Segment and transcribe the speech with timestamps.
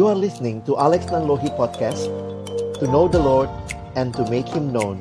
[0.00, 2.08] You are listening to Alex Nanlohi Podcast
[2.80, 3.52] To know the Lord
[4.00, 4.96] and to make Him known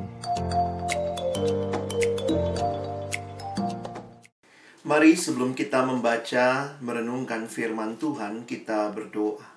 [4.83, 9.47] Mari sebelum kita membaca, merenungkan firman Tuhan, kita berdoa.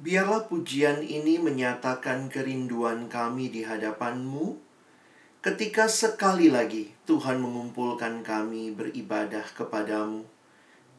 [0.00, 4.56] Biarlah pujian ini menyatakan kerinduan kami di hadapan-Mu
[5.44, 10.37] ketika sekali lagi Tuhan mengumpulkan kami beribadah kepadamu.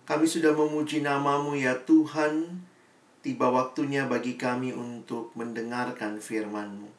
[0.09, 2.66] Kami sudah memuji namamu ya Tuhan,
[3.22, 6.90] tiba waktunya bagi kami untuk mendengarkan firman-Mu.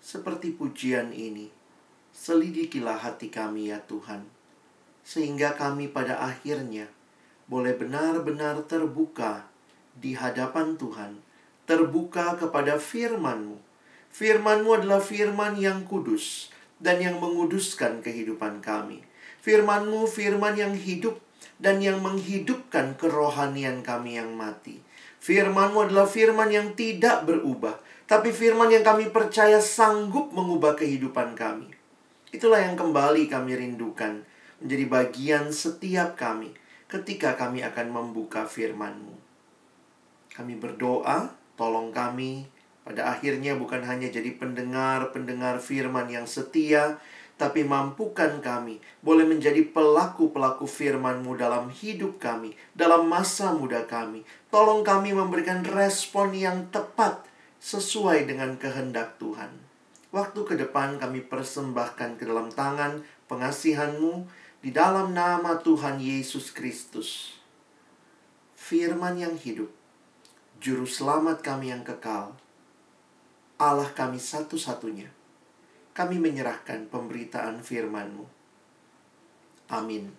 [0.00, 1.52] Seperti pujian ini,
[2.16, 4.24] selidikilah hati kami ya Tuhan,
[5.04, 6.88] sehingga kami pada akhirnya
[7.44, 9.44] boleh benar-benar terbuka
[9.92, 11.20] di hadapan Tuhan,
[11.68, 13.60] terbuka kepada firman-Mu.
[14.16, 16.48] Firman-Mu adalah firman yang kudus
[16.80, 19.04] dan yang menguduskan kehidupan kami.
[19.44, 21.20] Firman-Mu firman yang hidup
[21.58, 24.80] dan yang menghidupkan kerohanian kami yang mati.
[25.24, 31.72] Firman-Mu adalah firman yang tidak berubah, tapi firman yang kami percaya sanggup mengubah kehidupan kami.
[32.34, 34.26] Itulah yang kembali kami rindukan
[34.60, 36.52] menjadi bagian setiap kami
[36.90, 39.16] ketika kami akan membuka firman-Mu.
[40.34, 42.50] Kami berdoa, tolong kami
[42.84, 47.00] pada akhirnya bukan hanya jadi pendengar-pendengar firman yang setia,
[47.34, 54.22] tapi mampukan kami boleh menjadi pelaku-pelaku firman-Mu dalam hidup kami, dalam masa muda kami.
[54.48, 57.26] Tolong kami memberikan respon yang tepat
[57.58, 59.50] sesuai dengan kehendak Tuhan.
[60.14, 64.30] Waktu ke depan kami persembahkan ke dalam tangan pengasihan-Mu
[64.62, 67.34] di dalam nama Tuhan Yesus Kristus.
[68.54, 69.68] Firman yang hidup
[70.64, 72.32] Juru selamat kami yang kekal,
[73.60, 75.12] Allah kami satu-satunya.
[75.94, 78.26] Kami menyerahkan pemberitaan firman-Mu.
[79.70, 80.10] Amin.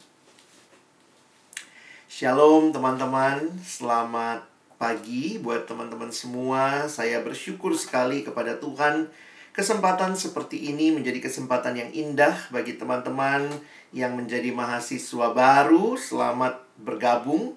[2.08, 4.48] Shalom teman-teman, selamat
[4.80, 6.88] pagi buat teman-teman semua.
[6.88, 9.12] Saya bersyukur sekali kepada Tuhan.
[9.52, 13.52] Kesempatan seperti ini menjadi kesempatan yang indah bagi teman-teman
[13.91, 16.00] yang menjadi mahasiswa baru.
[16.00, 17.52] Selamat bergabung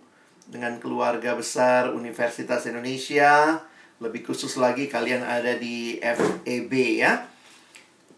[0.50, 3.62] dengan keluarga besar Universitas Indonesia.
[4.02, 7.37] Lebih khusus lagi kalian ada di FEB ya.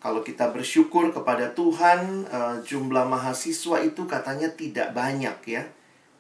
[0.01, 5.69] Kalau kita bersyukur kepada Tuhan, uh, jumlah mahasiswa itu katanya tidak banyak ya.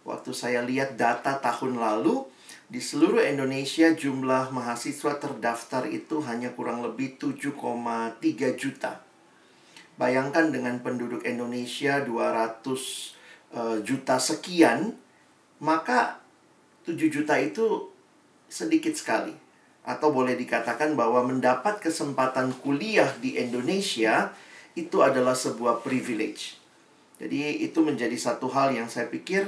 [0.04, 2.28] Waktu saya lihat data tahun lalu,
[2.68, 7.56] di seluruh Indonesia jumlah mahasiswa terdaftar itu hanya kurang lebih 7,3
[8.52, 9.00] juta.
[9.96, 12.60] Bayangkan dengan penduduk Indonesia 200
[13.56, 14.92] uh, juta sekian,
[15.56, 16.20] maka
[16.84, 17.88] 7 juta itu
[18.52, 19.32] sedikit sekali.
[19.86, 24.30] Atau boleh dikatakan bahwa mendapat kesempatan kuliah di Indonesia
[24.76, 26.60] itu adalah sebuah privilege.
[27.20, 29.44] Jadi itu menjadi satu hal yang saya pikir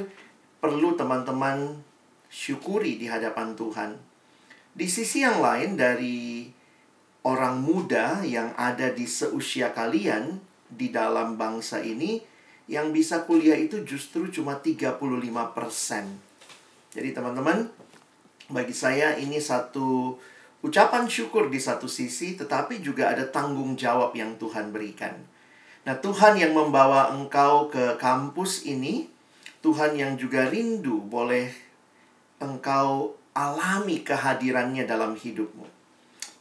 [0.60, 1.80] perlu teman-teman
[2.28, 3.96] syukuri di hadapan Tuhan.
[4.72, 6.48] Di sisi yang lain dari
[7.28, 10.40] orang muda yang ada di seusia kalian
[10.72, 12.24] di dalam bangsa ini,
[12.70, 14.96] yang bisa kuliah itu justru cuma 35%.
[16.92, 17.68] Jadi teman-teman,
[18.52, 20.14] bagi saya ini satu
[20.62, 25.18] ucapan syukur di satu sisi, tetapi juga ada tanggung jawab yang Tuhan berikan.
[25.82, 29.10] Nah, Tuhan yang membawa engkau ke kampus ini,
[29.58, 31.50] Tuhan yang juga rindu boleh
[32.38, 35.66] engkau alami kehadirannya dalam hidupmu.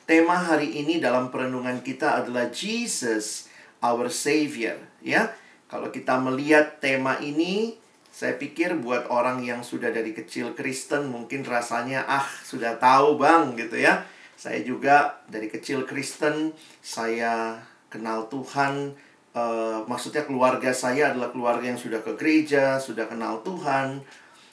[0.05, 3.50] Tema hari ini dalam perenungan kita adalah Jesus,
[3.81, 5.33] our Savior, ya.
[5.66, 7.81] Kalau kita melihat tema ini,
[8.21, 13.57] saya pikir buat orang yang sudah dari kecil Kristen mungkin rasanya ah sudah tahu bang
[13.57, 14.05] gitu ya.
[14.37, 16.53] Saya juga dari kecil Kristen,
[16.85, 17.57] saya
[17.89, 18.93] kenal Tuhan.
[19.33, 24.05] Uh, maksudnya keluarga saya adalah keluarga yang sudah ke gereja, sudah kenal Tuhan.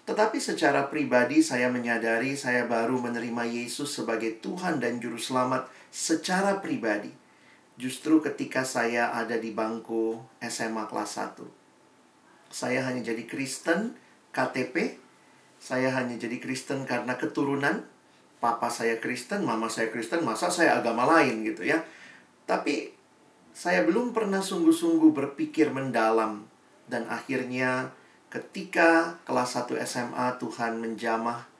[0.08, 6.56] Tetapi secara pribadi saya menyadari saya baru menerima Yesus sebagai Tuhan dan Juru Selamat secara
[6.64, 7.12] pribadi
[7.76, 11.57] justru ketika saya ada di bangku SMA kelas 1.
[12.48, 13.96] Saya hanya jadi Kristen
[14.32, 14.96] KTP,
[15.60, 17.84] saya hanya jadi Kristen karena keturunan.
[18.38, 21.82] Papa saya Kristen, mama saya Kristen, masa saya agama lain gitu ya.
[22.46, 22.94] Tapi
[23.50, 26.46] saya belum pernah sungguh-sungguh berpikir mendalam
[26.86, 27.90] dan akhirnya
[28.30, 31.50] ketika kelas 1 SMA Tuhan menjamah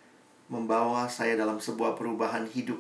[0.47, 2.79] membawa saya dalam sebuah perubahan hidup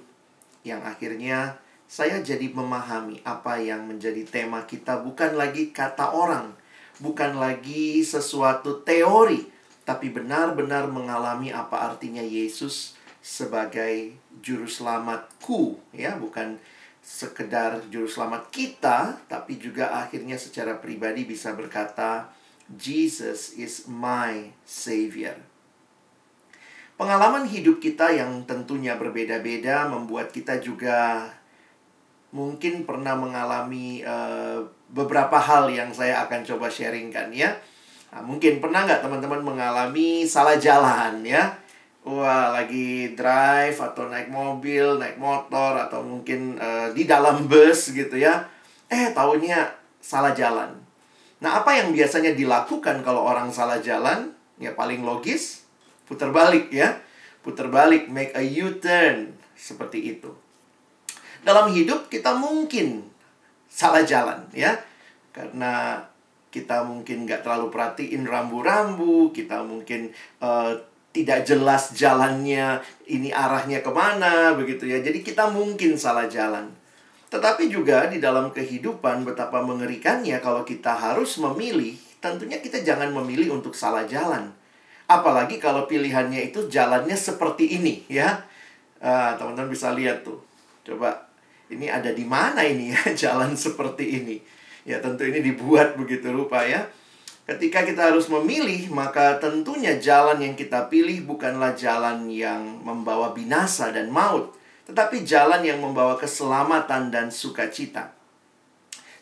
[0.62, 1.58] yang akhirnya
[1.88, 6.52] saya jadi memahami apa yang menjadi tema kita bukan lagi kata orang,
[6.98, 9.46] bukan lagi sesuatu teori,
[9.86, 16.58] tapi benar-benar mengalami apa artinya Yesus sebagai juru selamatku, ya, bukan
[17.02, 22.28] sekedar juru selamat kita, tapi juga akhirnya secara pribadi bisa berkata
[22.68, 25.40] Jesus is my savior.
[26.98, 31.30] Pengalaman hidup kita yang tentunya berbeda-beda membuat kita juga
[32.34, 37.52] mungkin pernah mengalami uh, beberapa hal yang saya akan coba sharingkan ya.
[38.08, 41.52] Nah, mungkin pernah nggak teman-teman mengalami salah jalan ya?
[42.08, 48.17] Wah, lagi drive atau naik mobil, naik motor atau mungkin uh, di dalam bus gitu
[48.17, 48.49] ya.
[48.88, 49.69] Eh, tahunya
[50.00, 50.73] salah jalan.
[51.44, 54.32] Nah, apa yang biasanya dilakukan kalau orang salah jalan?
[54.56, 55.69] Ya paling logis,
[56.08, 56.96] putar balik ya.
[57.44, 59.37] Putar balik, make a U-turn.
[59.52, 60.32] Seperti itu.
[61.44, 63.06] Dalam hidup kita mungkin
[63.69, 64.75] salah jalan ya.
[65.31, 66.03] Karena
[66.49, 70.11] kita mungkin nggak terlalu perhatiin rambu-rambu, kita mungkin
[70.41, 70.73] uh,
[71.12, 75.00] tidak jelas jalannya, ini arahnya ke mana, begitu ya.
[75.05, 76.73] Jadi kita mungkin salah jalan.
[77.29, 81.93] Tetapi juga di dalam kehidupan betapa mengerikannya kalau kita harus memilih,
[82.25, 84.49] tentunya kita jangan memilih untuk salah jalan.
[85.09, 88.44] Apalagi kalau pilihannya itu jalannya seperti ini, ya.
[88.99, 90.41] teman teman-teman bisa lihat tuh.
[90.85, 91.27] Coba
[91.69, 94.37] ini ada di mana ini ya jalan seperti ini.
[94.88, 96.88] Ya, tentu ini dibuat begitu rupa ya.
[97.49, 103.88] Ketika kita harus memilih, maka tentunya jalan yang kita pilih bukanlah jalan yang membawa binasa
[103.88, 104.53] dan maut,
[104.85, 108.19] tetapi jalan yang membawa keselamatan dan sukacita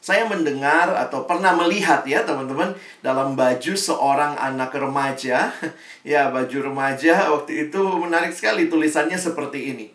[0.07, 5.51] saya mendengar atau pernah melihat ya teman-teman dalam baju seorang anak remaja.
[6.07, 9.87] ya, baju remaja waktu itu menarik sekali tulisannya seperti ini.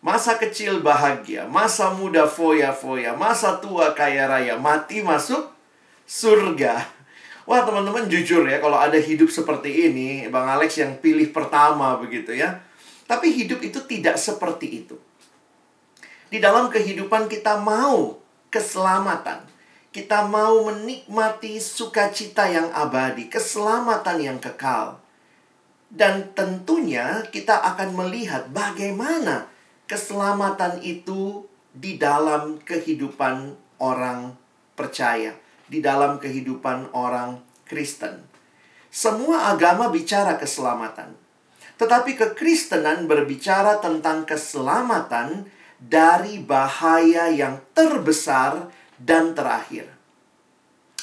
[0.00, 5.52] Masa kecil bahagia, masa muda foya-foya, masa tua kaya raya, mati masuk
[6.08, 6.88] surga.
[7.44, 12.32] Wah teman-teman jujur ya kalau ada hidup seperti ini, Bang Alex yang pilih pertama begitu
[12.32, 12.64] ya.
[13.04, 14.96] Tapi hidup itu tidak seperti itu.
[16.30, 18.16] Di dalam kehidupan kita mau
[18.54, 19.50] keselamatan.
[19.90, 25.02] Kita mau menikmati sukacita yang abadi, keselamatan yang kekal.
[25.90, 29.49] Dan tentunya kita akan melihat bagaimana
[29.90, 34.38] keselamatan itu di dalam kehidupan orang
[34.78, 35.34] percaya,
[35.66, 38.22] di dalam kehidupan orang Kristen.
[38.86, 41.18] Semua agama bicara keselamatan.
[41.74, 45.50] Tetapi kekristenan berbicara tentang keselamatan
[45.82, 49.90] dari bahaya yang terbesar dan terakhir.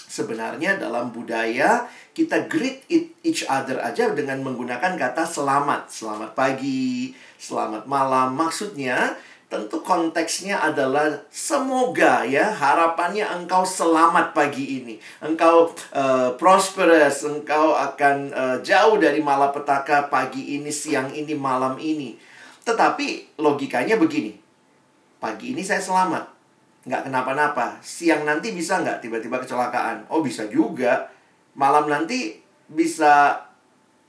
[0.08, 1.84] Sebenarnya dalam budaya
[2.16, 2.88] kita greet
[3.22, 5.92] each other aja dengan menggunakan kata selamat.
[5.92, 8.34] Selamat pagi, selamat malam.
[8.40, 17.72] Maksudnya tentu konteksnya adalah semoga ya harapannya engkau selamat pagi ini engkau uh, prosperous engkau
[17.72, 22.20] akan uh, jauh dari malapetaka pagi ini siang ini malam ini
[22.68, 24.36] tetapi logikanya begini
[25.18, 26.37] Pagi ini saya selamat.
[26.88, 27.84] Nggak kenapa-napa.
[27.84, 30.08] Siang nanti bisa nggak tiba-tiba kecelakaan?
[30.08, 31.12] Oh bisa juga.
[31.60, 32.40] Malam nanti
[32.72, 33.44] bisa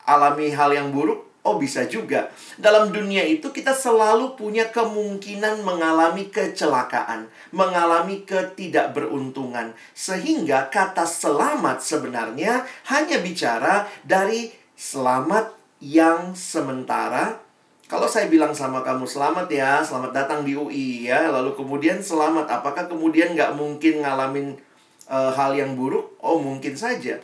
[0.07, 1.27] alami hal yang buruk?
[1.43, 2.31] Oh bisa juga.
[2.55, 7.27] Dalam dunia itu kita selalu punya kemungkinan mengalami kecelakaan.
[7.51, 9.75] Mengalami ketidakberuntungan.
[9.91, 12.63] Sehingga kata selamat sebenarnya
[12.95, 15.51] hanya bicara dari selamat
[15.83, 17.48] yang sementara
[17.89, 22.45] kalau saya bilang sama kamu selamat ya, selamat datang di UI ya, lalu kemudian selamat,
[22.61, 24.61] apakah kemudian nggak mungkin ngalamin
[25.09, 26.13] uh, hal yang buruk?
[26.21, 27.17] Oh mungkin saja.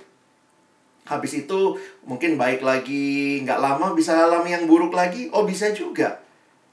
[1.05, 1.77] Habis itu
[2.09, 5.29] mungkin baik lagi, nggak lama bisa alami yang buruk lagi?
[5.37, 6.25] Oh bisa juga.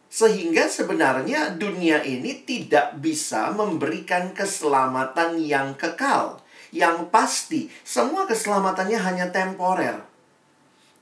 [0.07, 6.39] Sehingga sebenarnya dunia ini tidak bisa memberikan keselamatan yang kekal,
[6.71, 7.67] yang pasti.
[7.83, 10.10] Semua keselamatannya hanya temporer.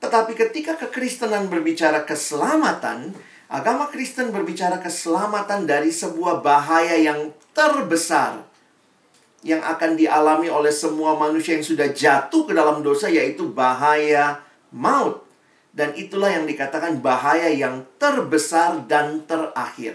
[0.00, 3.12] Tetapi ketika kekristenan berbicara keselamatan,
[3.52, 8.48] agama Kristen berbicara keselamatan dari sebuah bahaya yang terbesar
[9.40, 14.40] yang akan dialami oleh semua manusia yang sudah jatuh ke dalam dosa yaitu bahaya
[14.72, 15.24] maut.
[15.70, 19.94] Dan itulah yang dikatakan bahaya yang terbesar dan terakhir.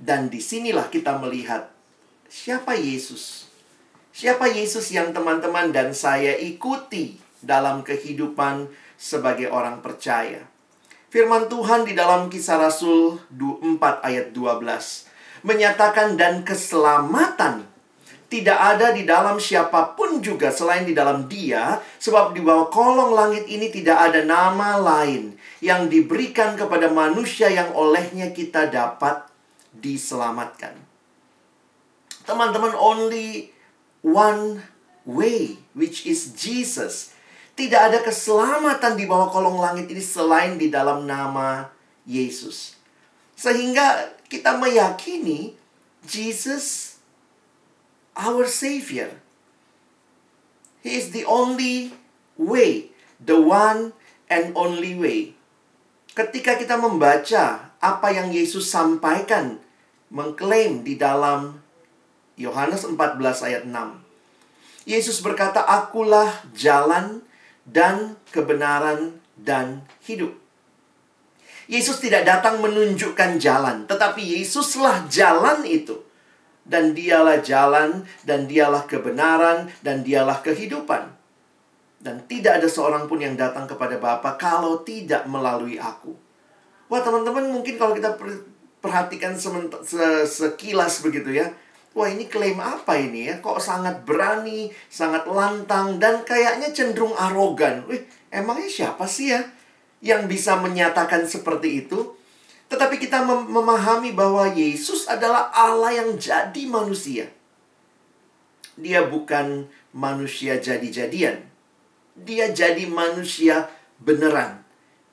[0.00, 1.68] Dan di sinilah kita melihat
[2.26, 3.52] siapa Yesus.
[4.16, 10.44] Siapa Yesus yang teman-teman dan saya ikuti dalam kehidupan sebagai orang percaya.
[11.10, 17.64] Firman Tuhan di dalam kisah Rasul 4 ayat 12 menyatakan dan keselamatan
[18.26, 23.14] tidak ada di dalam siapa pun juga selain di dalam dia sebab di bawah kolong
[23.14, 29.24] langit ini tidak ada nama lain yang diberikan kepada manusia yang olehnya kita dapat
[29.70, 30.74] diselamatkan.
[32.26, 33.54] Teman-teman only
[34.02, 34.66] one
[35.06, 37.15] way which is Jesus
[37.56, 41.72] tidak ada keselamatan di bawah kolong langit ini selain di dalam nama
[42.04, 42.76] Yesus.
[43.32, 45.56] Sehingga kita meyakini
[46.04, 46.96] Jesus
[48.14, 49.10] our savior.
[50.84, 51.96] He is the only
[52.38, 53.96] way, the one
[54.30, 55.36] and only way.
[56.16, 59.60] ketika kita membaca apa yang Yesus sampaikan,
[60.08, 61.60] mengklaim di dalam
[62.40, 64.00] Yohanes 14 ayat 6.
[64.88, 67.20] Yesus berkata, "Akulah jalan
[67.66, 70.32] dan kebenaran dan hidup."
[71.66, 75.98] Yesus tidak datang menunjukkan jalan, tetapi Yesuslah jalan itu.
[76.66, 81.14] Dan dialah jalan, dan dialah kebenaran, dan dialah kehidupan.
[82.02, 86.14] Dan tidak ada seorang pun yang datang kepada Bapa kalau tidak melalui aku.
[86.86, 88.14] Wah teman-teman mungkin kalau kita
[88.78, 89.34] perhatikan
[90.26, 91.50] sekilas begitu ya.
[91.96, 93.40] Wah ini klaim apa ini ya?
[93.40, 97.88] Kok sangat berani, sangat lantang, dan kayaknya cenderung arogan.
[97.88, 99.40] Wih, emangnya siapa sih ya?
[100.04, 102.14] yang bisa menyatakan seperti itu.
[102.66, 107.30] Tetapi kita mem memahami bahwa Yesus adalah Allah yang jadi manusia.
[108.74, 111.46] Dia bukan manusia jadi-jadian.
[112.18, 113.70] Dia jadi manusia
[114.02, 114.66] beneran.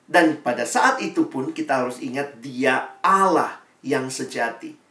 [0.04, 4.83] Dan pada saat itu pun kita harus ingat dia Allah yang sejati.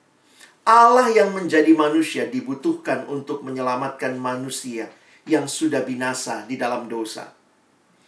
[0.64, 4.88] Allah yang menjadi manusia dibutuhkan untuk menyelamatkan manusia
[5.28, 7.36] yang sudah binasa di dalam dosa.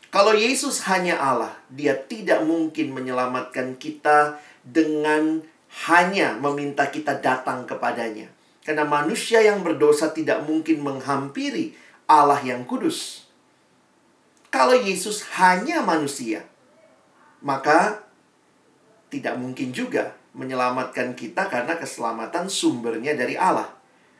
[0.07, 5.43] Kalau Yesus hanya Allah, Dia tidak mungkin menyelamatkan kita dengan
[5.91, 8.31] hanya meminta kita datang kepadanya.
[8.63, 11.75] Karena manusia yang berdosa tidak mungkin menghampiri
[12.07, 13.27] Allah yang kudus.
[14.47, 16.47] Kalau Yesus hanya manusia,
[17.43, 18.07] maka
[19.12, 23.71] tidak mungkin juga menyelamatkan kita karena keselamatan sumbernya dari Allah.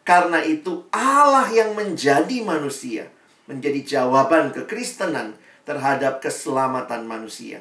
[0.08, 3.12] Karena itu Allah yang menjadi manusia,
[3.52, 5.36] menjadi jawaban kekristenan
[5.68, 7.60] terhadap keselamatan manusia.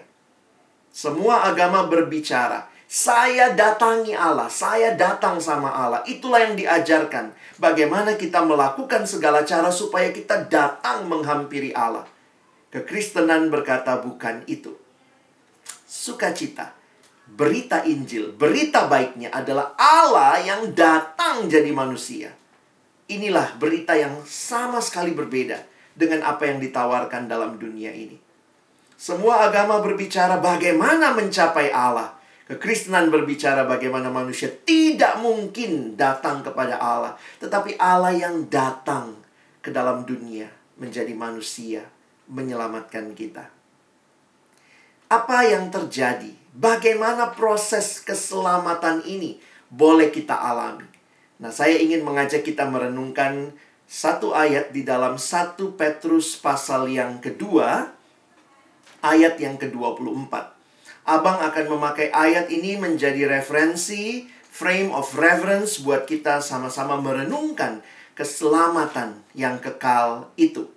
[0.94, 6.06] Semua agama berbicara, saya datangi Allah, saya datang sama Allah.
[6.06, 7.34] Itulah yang diajarkan.
[7.58, 12.06] Bagaimana kita melakukan segala cara supaya kita datang menghampiri Allah.
[12.70, 14.78] Kekristenan berkata bukan itu.
[15.88, 16.76] Sukacita,
[17.24, 22.30] berita Injil, berita baiknya adalah Allah yang datang jadi manusia.
[23.08, 25.60] Inilah berita yang sama sekali berbeda
[25.92, 28.16] dengan apa yang ditawarkan dalam dunia ini.
[28.94, 32.16] Semua agama berbicara bagaimana mencapai Allah.
[32.44, 39.16] Kekristenan berbicara bagaimana manusia tidak mungkin datang kepada Allah, tetapi Allah yang datang
[39.64, 41.88] ke dalam dunia menjadi manusia,
[42.28, 43.48] menyelamatkan kita.
[45.08, 46.43] Apa yang terjadi?
[46.54, 49.42] Bagaimana proses keselamatan ini
[49.74, 50.86] boleh kita alami?
[51.42, 53.50] Nah, saya ingin mengajak kita merenungkan
[53.90, 57.90] satu ayat di dalam satu Petrus pasal yang kedua,
[59.02, 60.30] ayat yang ke-24.
[61.04, 67.82] Abang akan memakai ayat ini menjadi referensi, frame of reference buat kita sama-sama merenungkan
[68.14, 70.70] keselamatan yang kekal itu.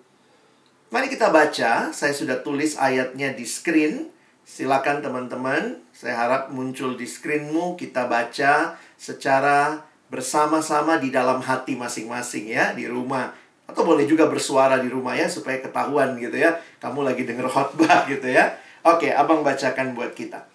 [0.90, 4.17] Mari kita baca, saya sudah tulis ayatnya di screen.
[4.48, 12.56] Silakan teman-teman, saya harap muncul di screenmu, kita baca secara bersama-sama di dalam hati masing-masing
[12.56, 13.36] ya di rumah.
[13.68, 16.56] Atau boleh juga bersuara di rumah ya supaya ketahuan gitu ya.
[16.80, 18.56] Kamu lagi denger khotbah gitu ya.
[18.88, 20.48] Oke abang bacakan buat kita.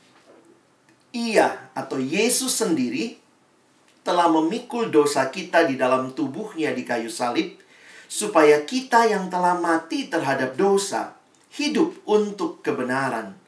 [1.13, 3.21] Ia atau Yesus sendiri
[4.01, 7.61] telah memikul dosa kita di dalam tubuhnya di kayu salib
[8.09, 11.13] supaya kita yang telah mati terhadap dosa
[11.53, 13.42] hidup untuk kebenaran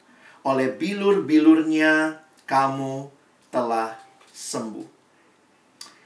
[0.45, 3.09] oleh bilur-bilurnya kamu
[3.49, 3.97] telah
[4.29, 4.95] sembuh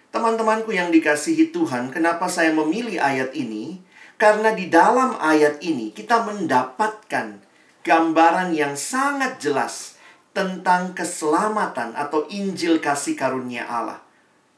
[0.10, 3.77] Teman-temanku yang dikasihi Tuhan, kenapa saya memilih ayat ini?
[4.17, 7.38] Karena di dalam ayat ini kita mendapatkan
[7.86, 10.01] gambaran yang sangat jelas
[10.34, 14.01] tentang keselamatan atau Injil kasih karunia Allah.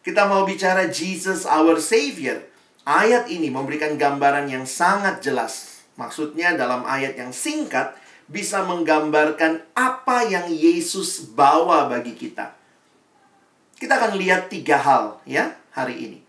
[0.02, 2.48] Kita mau bicara Jesus our Savior.
[2.88, 5.84] Ayat ini memberikan gambaran yang sangat jelas.
[6.00, 7.94] Maksudnya dalam ayat yang singkat
[8.28, 12.54] bisa menggambarkan apa yang Yesus bawa bagi kita.
[13.78, 16.20] Kita akan lihat tiga hal ya hari ini.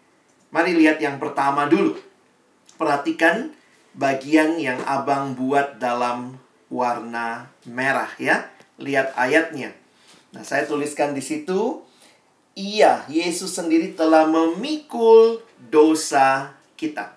[0.53, 1.97] Mari lihat yang pertama dulu.
[2.81, 3.53] Perhatikan
[3.93, 6.41] bagian yang abang buat dalam
[6.73, 8.49] warna merah ya.
[8.81, 9.77] Lihat ayatnya.
[10.33, 11.85] Nah, saya tuliskan di situ
[12.53, 15.41] Iya, Yesus sendiri telah memikul
[15.73, 17.17] dosa kita.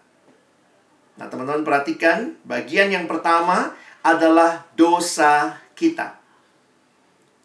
[1.20, 3.75] Nah, teman-teman perhatikan, bagian yang pertama
[4.06, 6.22] adalah dosa kita.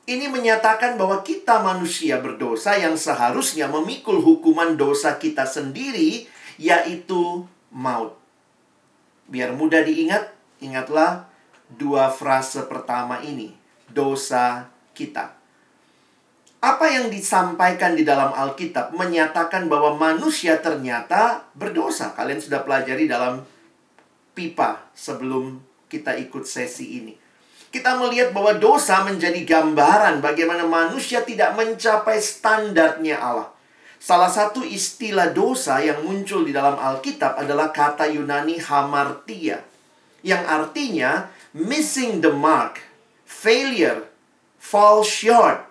[0.05, 6.29] Ini menyatakan bahwa kita manusia berdosa yang seharusnya memikul hukuman dosa kita sendiri,
[6.61, 8.21] yaitu maut.
[9.31, 11.31] Biar mudah diingat, ingatlah
[11.73, 13.57] dua frase pertama ini,
[13.88, 15.33] dosa kita.
[16.61, 22.12] Apa yang disampaikan di dalam Alkitab menyatakan bahwa manusia ternyata berdosa.
[22.12, 23.40] Kalian sudah pelajari dalam
[24.37, 27.14] pipa sebelum kita ikut sesi ini.
[27.70, 33.54] kita melihat bahwa dosa menjadi gambaran bagaimana manusia tidak mencapai standarnya Allah.
[34.00, 39.62] Salah satu istilah dosa yang muncul di dalam Alkitab adalah kata Yunani hamartia.
[40.26, 42.82] Yang artinya missing the mark,
[43.23, 44.09] failure,
[44.59, 45.62] fall short.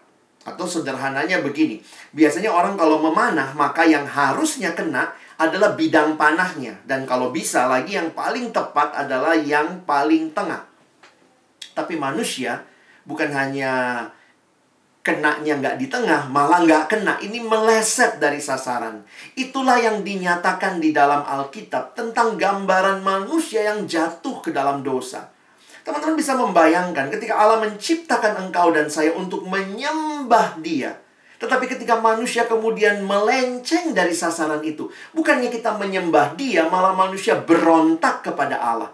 [0.47, 1.83] Atau sederhananya begini,
[2.15, 6.83] biasanya orang kalau memanah maka yang harusnya kena adalah bidang panahnya.
[6.83, 10.67] Dan kalau bisa lagi yang paling tepat adalah yang paling tengah.
[11.71, 12.59] Tapi manusia
[13.07, 14.03] bukan hanya
[14.99, 17.15] kenanya nggak di tengah, malah nggak kena.
[17.23, 19.07] Ini meleset dari sasaran.
[19.39, 25.31] Itulah yang dinyatakan di dalam Alkitab tentang gambaran manusia yang jatuh ke dalam dosa.
[25.87, 30.99] Teman-teman bisa membayangkan ketika Allah menciptakan engkau dan saya untuk menyembah dia.
[31.39, 38.27] Tetapi ketika manusia kemudian melenceng dari sasaran itu, bukannya kita menyembah Dia, malah manusia berontak
[38.27, 38.91] kepada Allah.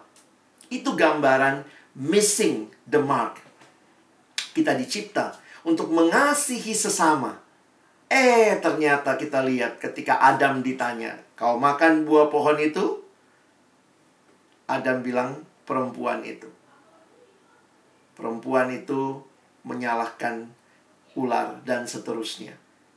[0.69, 1.65] Itu gambaran
[1.97, 3.41] missing the mark.
[4.53, 7.41] Kita dicipta untuk mengasihi sesama.
[8.05, 13.01] Eh, ternyata kita lihat ketika Adam ditanya, "Kau makan buah pohon itu?"
[14.69, 16.45] Adam bilang, "Perempuan itu."
[18.13, 19.25] Perempuan itu
[19.65, 20.47] menyalahkan
[21.15, 22.53] ular, dan seterusnya.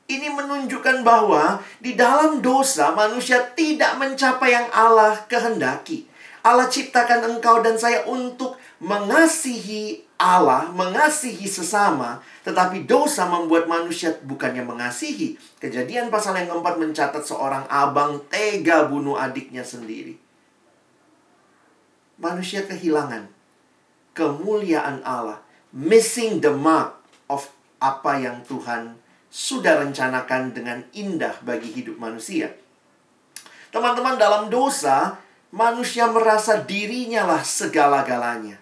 [0.08, 6.08] Ini menunjukkan bahwa di dalam dosa manusia tidak mencapai yang Allah kehendaki.
[6.40, 14.64] Allah ciptakan engkau dan saya untuk mengasihi Allah, mengasihi sesama, tetapi dosa membuat manusia bukannya
[14.64, 15.36] mengasihi.
[15.60, 20.16] Kejadian pasal yang keempat mencatat seorang abang tega bunuh adiknya sendiri.
[22.16, 23.28] Manusia kehilangan
[24.16, 26.98] kemuliaan Allah, missing the mark
[27.30, 27.46] of
[27.78, 32.50] apa yang Tuhan sudah rencanakan dengan indah bagi hidup manusia.
[33.68, 35.20] Teman-teman, dalam dosa,
[35.52, 38.56] manusia merasa dirinya lah segala-galanya.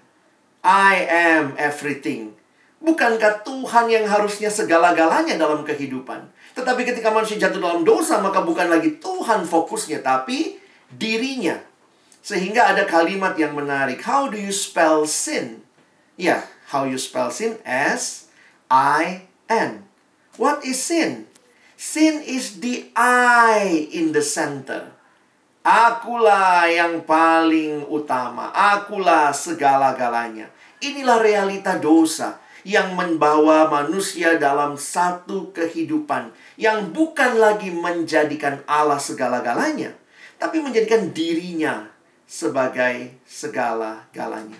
[0.66, 2.34] I am everything.
[2.82, 6.26] Bukankah Tuhan yang harusnya segala-galanya dalam kehidupan?
[6.58, 10.58] Tetapi ketika manusia jatuh dalam dosa, maka bukan lagi Tuhan fokusnya, tapi
[10.90, 11.56] dirinya.
[12.26, 14.02] Sehingga ada kalimat yang menarik.
[14.02, 15.62] How do you spell sin?
[16.18, 16.40] Ya, yeah,
[16.74, 17.62] how you spell sin?
[17.62, 18.25] S
[18.70, 19.86] I N.
[20.36, 21.30] What is sin?
[21.76, 24.92] Sin is the I in the center.
[25.66, 28.54] Akulah yang paling utama.
[28.54, 30.50] Akulah segala-galanya.
[30.78, 39.94] Inilah realita dosa yang membawa manusia dalam satu kehidupan yang bukan lagi menjadikan Allah segala-galanya,
[40.34, 41.86] tapi menjadikan dirinya
[42.26, 44.58] sebagai segala-galanya.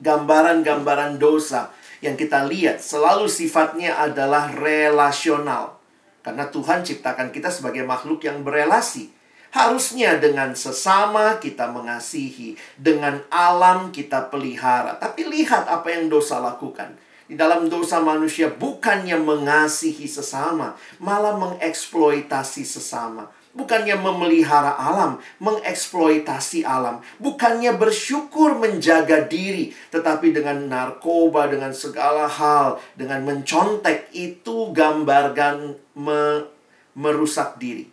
[0.00, 1.72] Gambaran-gambaran dosa
[2.04, 5.78] yang kita lihat selalu sifatnya adalah relasional.
[6.20, 9.14] Karena Tuhan ciptakan kita sebagai makhluk yang berelasi.
[9.54, 14.98] Harusnya dengan sesama kita mengasihi, dengan alam kita pelihara.
[14.98, 16.98] Tapi lihat apa yang dosa lakukan.
[17.26, 27.00] Di dalam dosa manusia bukannya mengasihi sesama, malah mengeksploitasi sesama bukannya memelihara alam, mengeksploitasi alam,
[27.16, 36.52] bukannya bersyukur menjaga diri, tetapi dengan narkoba, dengan segala hal, dengan mencontek itu gambarkan me
[36.96, 37.88] merusak diri.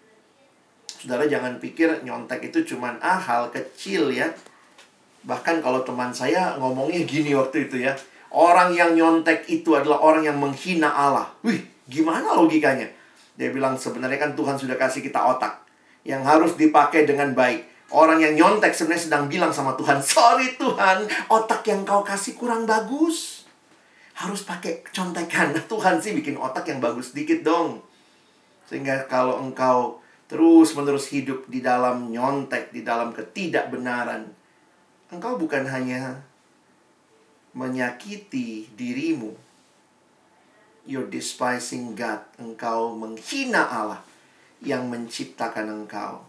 [0.87, 4.31] Saudara jangan pikir nyontek itu cuma ah hal kecil ya.
[5.27, 7.95] Bahkan kalau teman saya ngomongnya gini waktu itu ya.
[8.31, 11.27] Orang yang nyontek itu adalah orang yang menghina Allah.
[11.43, 11.59] Wih,
[11.91, 12.87] gimana logikanya?
[13.33, 15.65] Dia bilang sebenarnya kan Tuhan sudah kasih kita otak
[16.05, 17.73] yang harus dipakai dengan baik.
[17.93, 22.65] Orang yang nyontek sebenarnya sedang bilang sama Tuhan, sorry Tuhan, otak yang kau kasih kurang
[22.65, 23.45] bagus.
[24.13, 25.53] Harus pakai contekan.
[25.71, 27.81] Tuhan sih bikin otak yang bagus dikit dong.
[28.69, 34.25] Sehingga kalau engkau terus-menerus hidup di dalam nyontek, di dalam ketidakbenaran,
[35.13, 36.25] engkau bukan hanya
[37.53, 39.29] menyakiti dirimu,
[40.87, 42.23] you're despising God.
[42.39, 44.01] Engkau menghina Allah
[44.63, 46.23] yang menciptakan engkau.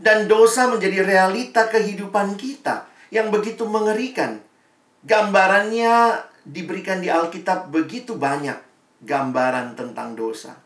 [0.00, 4.40] Dan dosa menjadi realita kehidupan kita yang begitu mengerikan.
[5.04, 8.56] Gambarannya diberikan di Alkitab begitu banyak
[9.04, 10.56] gambaran tentang dosa.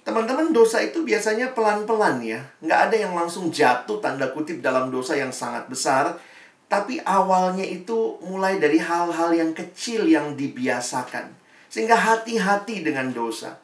[0.00, 2.40] Teman-teman, dosa itu biasanya pelan-pelan ya.
[2.64, 6.18] Nggak ada yang langsung jatuh tanda kutip dalam dosa yang sangat besar.
[6.70, 11.39] Tapi awalnya itu mulai dari hal-hal yang kecil yang dibiasakan.
[11.70, 13.56] Sehingga hati-hati dengan dosa.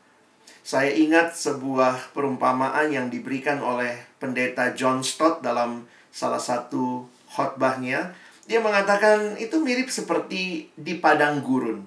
[0.67, 8.15] Saya ingat sebuah perumpamaan yang diberikan oleh pendeta John Stott dalam salah satu khotbahnya.
[8.47, 11.83] Dia mengatakan itu mirip seperti di padang gurun.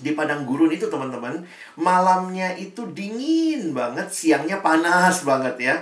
[0.00, 1.44] Di padang gurun itu teman-teman,
[1.80, 5.76] malamnya itu dingin banget, siangnya panas banget ya.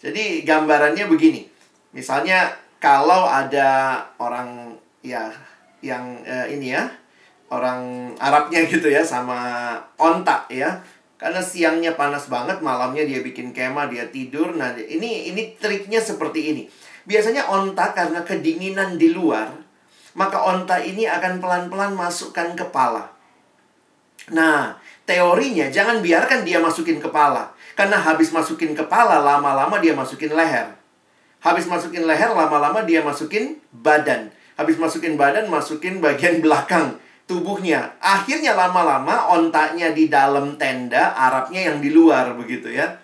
[0.00, 1.48] Jadi gambarannya begini.
[1.96, 5.32] Misalnya kalau ada orang ya
[5.80, 6.90] yang uh, ini ya
[7.54, 10.82] orang Arabnya gitu ya sama onta ya.
[11.14, 14.52] Karena siangnya panas banget malamnya dia bikin kemah dia tidur.
[14.58, 16.62] Nah ini ini triknya seperti ini.
[17.06, 19.64] Biasanya onta karena kedinginan di luar
[20.14, 23.10] maka onta ini akan pelan-pelan masukkan kepala.
[24.30, 27.52] Nah teorinya jangan biarkan dia masukin kepala.
[27.74, 30.70] Karena habis masukin kepala lama-lama dia masukin leher.
[31.42, 34.30] Habis masukin leher lama-lama dia masukin badan.
[34.54, 37.96] Habis masukin badan masukin bagian belakang tubuhnya.
[38.00, 43.00] Akhirnya lama-lama ontaknya di dalam tenda, Arabnya yang di luar begitu ya.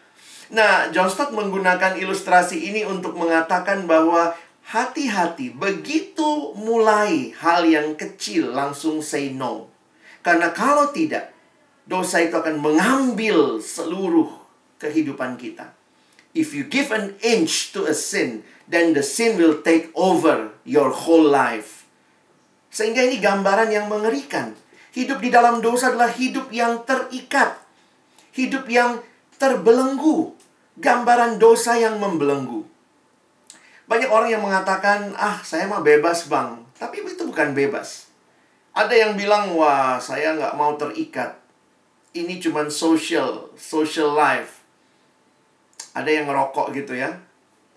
[0.50, 4.34] Nah, John Stott menggunakan ilustrasi ini untuk mengatakan bahwa
[4.66, 9.70] hati-hati begitu mulai hal yang kecil langsung say no.
[10.20, 11.32] Karena kalau tidak,
[11.86, 14.28] dosa itu akan mengambil seluruh
[14.82, 15.72] kehidupan kita.
[16.30, 20.94] If you give an inch to a sin, then the sin will take over your
[20.94, 21.79] whole life.
[22.70, 24.54] Sehingga ini gambaran yang mengerikan.
[24.94, 27.58] Hidup di dalam dosa adalah hidup yang terikat.
[28.34, 29.02] Hidup yang
[29.38, 30.34] terbelenggu.
[30.78, 32.64] Gambaran dosa yang membelenggu.
[33.90, 36.62] Banyak orang yang mengatakan, ah saya mah bebas bang.
[36.78, 38.06] Tapi itu bukan bebas.
[38.70, 41.34] Ada yang bilang, wah saya nggak mau terikat.
[42.14, 44.62] Ini cuman social, social life.
[45.94, 47.18] Ada yang ngerokok gitu ya.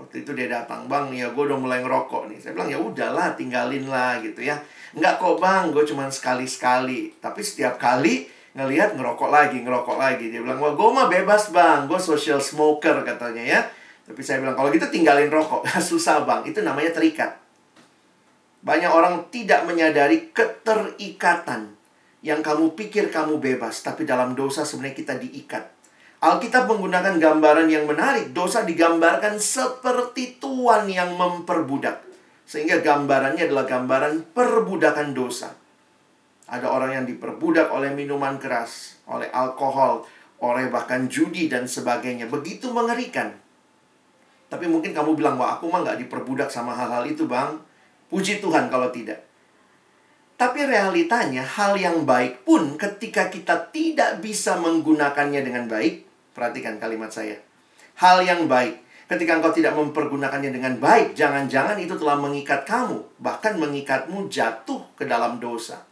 [0.03, 2.37] Waktu itu dia datang, bang ya gue udah mulai ngerokok nih.
[2.43, 4.59] Saya bilang, ya udahlah tinggalin lah gitu ya.
[4.91, 7.15] Enggak kok bang, gue cuma sekali-sekali.
[7.23, 10.27] Tapi setiap kali ngelihat ngerokok lagi, ngerokok lagi.
[10.27, 13.61] Dia bilang, wah gue mah bebas bang, gue social smoker katanya ya.
[14.03, 15.63] Tapi saya bilang, kalau gitu tinggalin rokok.
[15.79, 17.39] Susah bang, itu namanya terikat.
[18.59, 21.79] Banyak orang tidak menyadari keterikatan.
[22.19, 25.63] Yang kamu pikir kamu bebas, tapi dalam dosa sebenarnya kita diikat.
[26.23, 28.31] Alkitab menggunakan gambaran yang menarik.
[28.31, 31.99] Dosa digambarkan seperti tuan yang memperbudak.
[32.47, 35.51] Sehingga gambarannya adalah gambaran perbudakan dosa.
[36.47, 40.07] Ada orang yang diperbudak oleh minuman keras, oleh alkohol,
[40.39, 42.31] oleh bahkan judi dan sebagainya.
[42.31, 43.35] Begitu mengerikan.
[44.47, 47.59] Tapi mungkin kamu bilang, wah aku mah nggak diperbudak sama hal-hal itu bang.
[48.07, 49.27] Puji Tuhan kalau tidak.
[50.39, 57.13] Tapi realitanya hal yang baik pun ketika kita tidak bisa menggunakannya dengan baik, perhatikan kalimat
[57.13, 57.37] saya.
[57.97, 63.59] Hal yang baik Ketika engkau tidak mempergunakannya dengan baik, jangan-jangan itu telah mengikat kamu, bahkan
[63.59, 65.83] mengikatmu jatuh ke dalam dosa.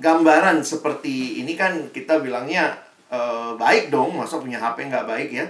[0.00, 2.74] Gambaran seperti ini kan kita bilangnya
[3.12, 3.20] e,
[3.54, 5.46] baik dong, masa punya HP nggak baik ya?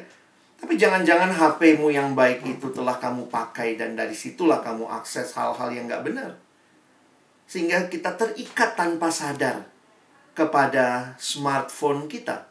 [0.58, 5.70] Tapi jangan-jangan HPmu yang baik itu telah kamu pakai dan dari situlah kamu akses hal-hal
[5.72, 6.36] yang nggak benar.
[7.48, 9.64] Sehingga kita terikat tanpa sadar
[10.36, 12.44] kepada smartphone kita.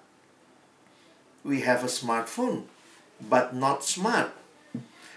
[1.44, 2.72] We have a smartphone
[3.20, 4.32] but not smart.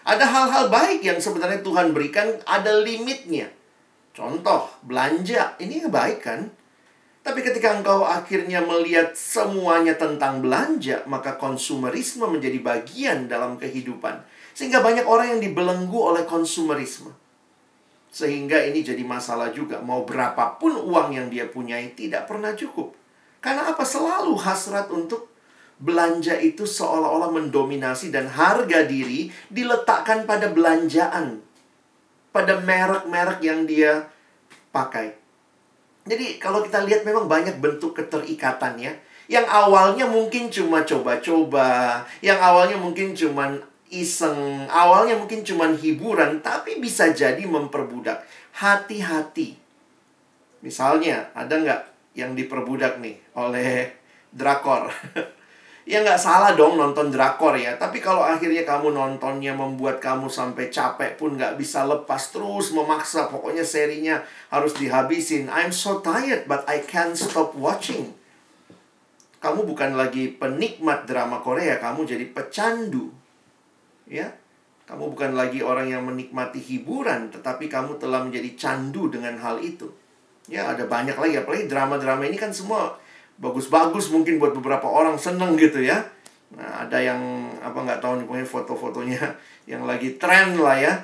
[0.06, 3.50] Ada hal-hal baik yang sebenarnya Tuhan berikan, ada limitnya.
[4.14, 5.58] Contoh, belanja.
[5.58, 6.46] Ini baik kan?
[7.26, 14.22] Tapi ketika engkau akhirnya melihat semuanya tentang belanja, maka konsumerisme menjadi bagian dalam kehidupan.
[14.54, 17.10] Sehingga banyak orang yang dibelenggu oleh konsumerisme.
[18.14, 19.82] Sehingga ini jadi masalah juga.
[19.82, 22.94] Mau berapapun uang yang dia punyai tidak pernah cukup.
[23.42, 23.82] Karena apa?
[23.82, 25.35] Selalu hasrat untuk
[25.76, 31.44] belanja itu seolah-olah mendominasi dan harga diri diletakkan pada belanjaan.
[32.32, 34.08] Pada merek-merek yang dia
[34.72, 35.16] pakai.
[36.06, 39.04] Jadi kalau kita lihat memang banyak bentuk keterikatannya.
[39.26, 42.04] Yang awalnya mungkin cuma coba-coba.
[42.22, 43.56] Yang awalnya mungkin cuma
[43.90, 44.68] iseng.
[44.70, 46.44] Awalnya mungkin cuma hiburan.
[46.44, 48.22] Tapi bisa jadi memperbudak.
[48.54, 49.58] Hati-hati.
[50.60, 51.80] Misalnya ada nggak
[52.16, 53.90] yang diperbudak nih oleh
[54.30, 54.88] drakor?
[55.86, 57.78] ya nggak salah dong nonton drakor ya.
[57.78, 63.30] Tapi kalau akhirnya kamu nontonnya membuat kamu sampai capek pun nggak bisa lepas terus memaksa.
[63.30, 64.20] Pokoknya serinya
[64.50, 65.46] harus dihabisin.
[65.46, 68.12] I'm so tired but I can't stop watching.
[69.38, 73.14] Kamu bukan lagi penikmat drama Korea, kamu jadi pecandu.
[74.10, 74.34] Ya.
[74.86, 79.90] Kamu bukan lagi orang yang menikmati hiburan, tetapi kamu telah menjadi candu dengan hal itu.
[80.46, 82.94] Ya, ada banyak lagi apalagi drama-drama ini kan semua
[83.36, 86.04] bagus-bagus mungkin buat beberapa orang seneng gitu ya.
[86.56, 89.22] Nah, ada yang apa nggak tahu nih pokoknya foto-fotonya
[89.72, 90.94] yang lagi tren lah ya.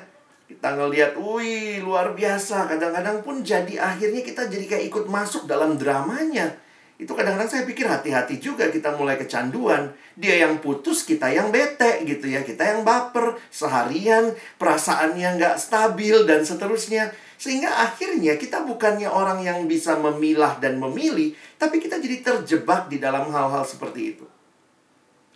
[0.43, 2.69] Kita ngelihat, wih luar biasa.
[2.69, 6.51] Kadang-kadang pun jadi akhirnya kita jadi kayak ikut masuk dalam dramanya.
[6.99, 9.91] Itu kadang-kadang saya pikir hati-hati juga kita mulai kecanduan.
[10.13, 12.45] Dia yang putus, kita yang bete gitu ya.
[12.45, 17.09] Kita yang baper, seharian, perasaannya nggak stabil dan seterusnya.
[17.37, 22.97] Sehingga akhirnya kita bukannya orang yang bisa memilah dan memilih, tapi kita jadi terjebak di
[23.01, 24.25] dalam hal-hal seperti itu.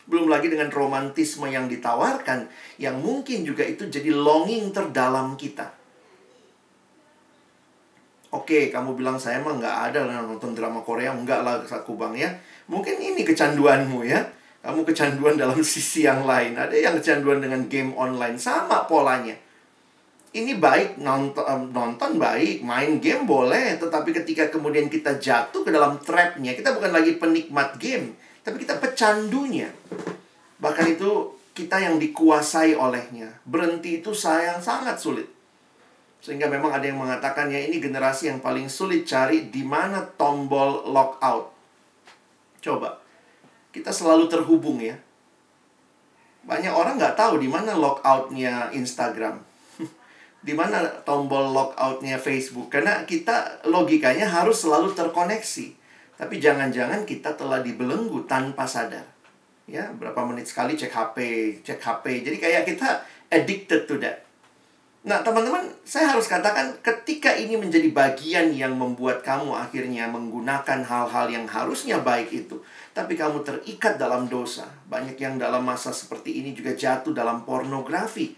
[0.07, 2.47] Belum lagi dengan romantisme yang ditawarkan,
[2.79, 5.75] yang mungkin juga itu jadi longing terdalam kita.
[8.31, 12.13] Oke, kamu bilang saya mah nggak ada lah nonton drama Korea, enggak lah aku bang
[12.15, 12.29] ya.
[12.67, 14.19] Mungkin ini kecanduanmu ya.
[14.63, 16.59] Kamu kecanduan dalam sisi yang lain.
[16.59, 19.46] Ada yang kecanduan dengan game online, sama polanya.
[20.35, 25.97] Ini baik nonton, nonton baik, main game boleh, tetapi ketika kemudian kita jatuh ke dalam
[26.03, 28.11] trapnya, kita bukan lagi penikmat game,
[28.43, 29.71] tapi kita pecandunya.
[30.59, 33.39] Bahkan itu kita yang dikuasai olehnya.
[33.47, 35.25] Berhenti itu sayang sangat sulit.
[36.19, 40.91] Sehingga memang ada yang mengatakan ya ini generasi yang paling sulit cari di mana tombol
[40.91, 41.55] lockout.
[42.59, 42.99] Coba,
[43.71, 44.99] kita selalu terhubung ya.
[46.43, 49.46] Banyak orang nggak tahu di mana lockoutnya Instagram.
[50.47, 52.71] Di mana tombol lockoutnya Facebook.
[52.71, 55.75] Karena kita logikanya harus selalu terkoneksi.
[56.15, 59.03] Tapi jangan-jangan kita telah dibelenggu tanpa sadar.
[59.67, 61.17] Ya, berapa menit sekali cek HP,
[61.67, 62.23] cek HP.
[62.23, 64.23] Jadi kayak kita addicted to that.
[65.07, 71.27] Nah, teman-teman, saya harus katakan ketika ini menjadi bagian yang membuat kamu akhirnya menggunakan hal-hal
[71.31, 72.59] yang harusnya baik itu,
[72.91, 74.67] tapi kamu terikat dalam dosa.
[74.87, 78.35] Banyak yang dalam masa seperti ini juga jatuh dalam pornografi.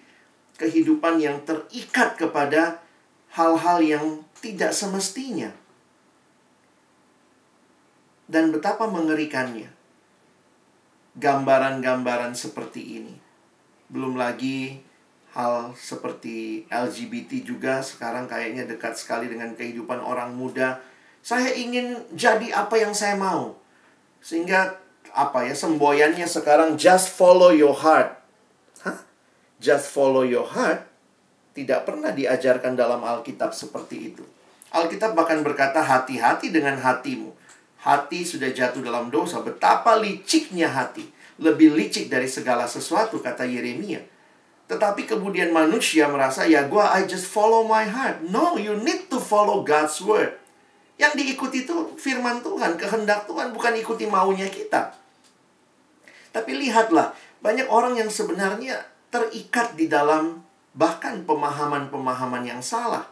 [0.60, 2.84] Kehidupan yang terikat kepada
[3.32, 4.06] hal-hal yang
[4.43, 5.56] tidak semestinya.
[8.28, 9.72] Dan betapa mengerikannya.
[11.15, 13.15] Gambaran-gambaran seperti ini.
[13.89, 14.84] Belum lagi
[15.34, 20.82] hal seperti LGBT juga sekarang kayaknya dekat sekali dengan kehidupan orang muda.
[21.24, 23.56] Saya ingin jadi apa yang saya mau.
[24.19, 24.78] Sehingga
[25.15, 28.18] apa ya semboyannya sekarang just follow your heart.
[29.60, 30.89] Just follow your heart
[31.60, 34.24] tidak pernah diajarkan dalam Alkitab seperti itu.
[34.72, 37.36] Alkitab bahkan berkata hati-hati dengan hatimu.
[37.84, 39.43] Hati sudah jatuh dalam dosa.
[39.43, 41.04] Betapa liciknya hati.
[41.39, 44.00] Lebih licik dari segala sesuatu kata Yeremia.
[44.69, 48.22] Tetapi kemudian manusia merasa, ya gue I just follow my heart.
[48.30, 50.38] No, you need to follow God's word.
[51.00, 54.93] Yang diikuti itu firman Tuhan, kehendak Tuhan, bukan ikuti maunya kita.
[56.30, 60.41] Tapi lihatlah, banyak orang yang sebenarnya terikat di dalam
[60.74, 63.06] bahkan pemahaman-pemahaman yang salah.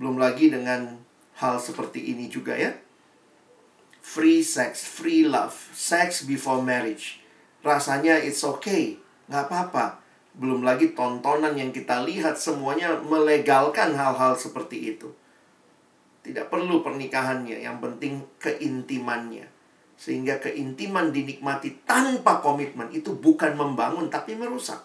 [0.00, 0.96] Belum lagi dengan
[1.36, 2.72] hal seperti ini juga ya.
[4.00, 7.20] Free sex, free love, sex before marriage.
[7.60, 8.96] Rasanya it's okay,
[9.28, 10.00] nggak apa-apa.
[10.32, 15.12] Belum lagi tontonan yang kita lihat semuanya melegalkan hal-hal seperti itu.
[16.24, 19.49] Tidak perlu pernikahannya, yang penting keintimannya.
[20.00, 24.80] Sehingga keintiman dinikmati tanpa komitmen itu bukan membangun tapi merusak.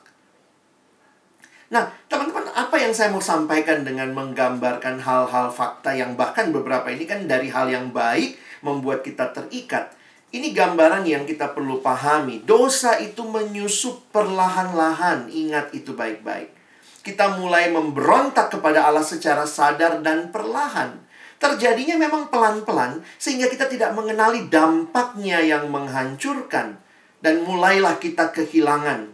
[1.72, 7.08] Nah, teman-teman, apa yang saya mau sampaikan dengan menggambarkan hal-hal fakta yang bahkan beberapa ini
[7.08, 9.96] kan dari hal yang baik membuat kita terikat
[10.36, 12.44] ini gambaran yang kita perlu pahami.
[12.44, 15.32] Dosa itu menyusup perlahan-lahan.
[15.32, 16.52] Ingat itu baik-baik.
[17.00, 21.05] Kita mulai memberontak kepada Allah secara sadar dan perlahan.
[21.36, 26.80] Terjadinya memang pelan-pelan, sehingga kita tidak mengenali dampaknya yang menghancurkan.
[27.20, 29.12] Dan mulailah kita kehilangan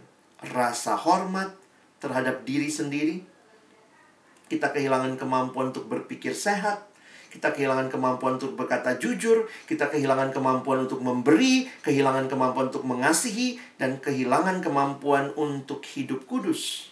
[0.52, 1.54] rasa hormat
[1.98, 3.22] terhadap diri sendiri.
[4.46, 6.92] Kita kehilangan kemampuan untuk berpikir sehat,
[7.32, 13.56] kita kehilangan kemampuan untuk berkata jujur, kita kehilangan kemampuan untuk memberi, kehilangan kemampuan untuk mengasihi,
[13.80, 16.91] dan kehilangan kemampuan untuk hidup kudus.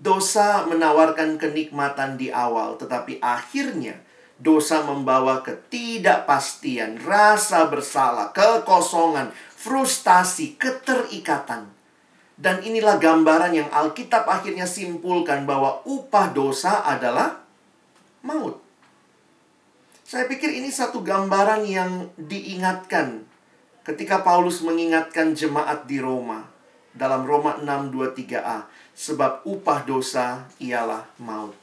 [0.00, 4.00] Dosa menawarkan kenikmatan di awal, tetapi akhirnya
[4.40, 11.68] dosa membawa ketidakpastian, rasa bersalah, kekosongan, frustasi, keterikatan.
[12.40, 17.44] Dan inilah gambaran yang Alkitab akhirnya simpulkan bahwa upah dosa adalah
[18.24, 18.56] maut.
[20.08, 23.28] Saya pikir ini satu gambaran yang diingatkan
[23.84, 26.48] ketika Paulus mengingatkan jemaat di Roma
[26.96, 28.66] dalam Roma 6:23a
[29.00, 31.56] sebab upah dosa ialah maut.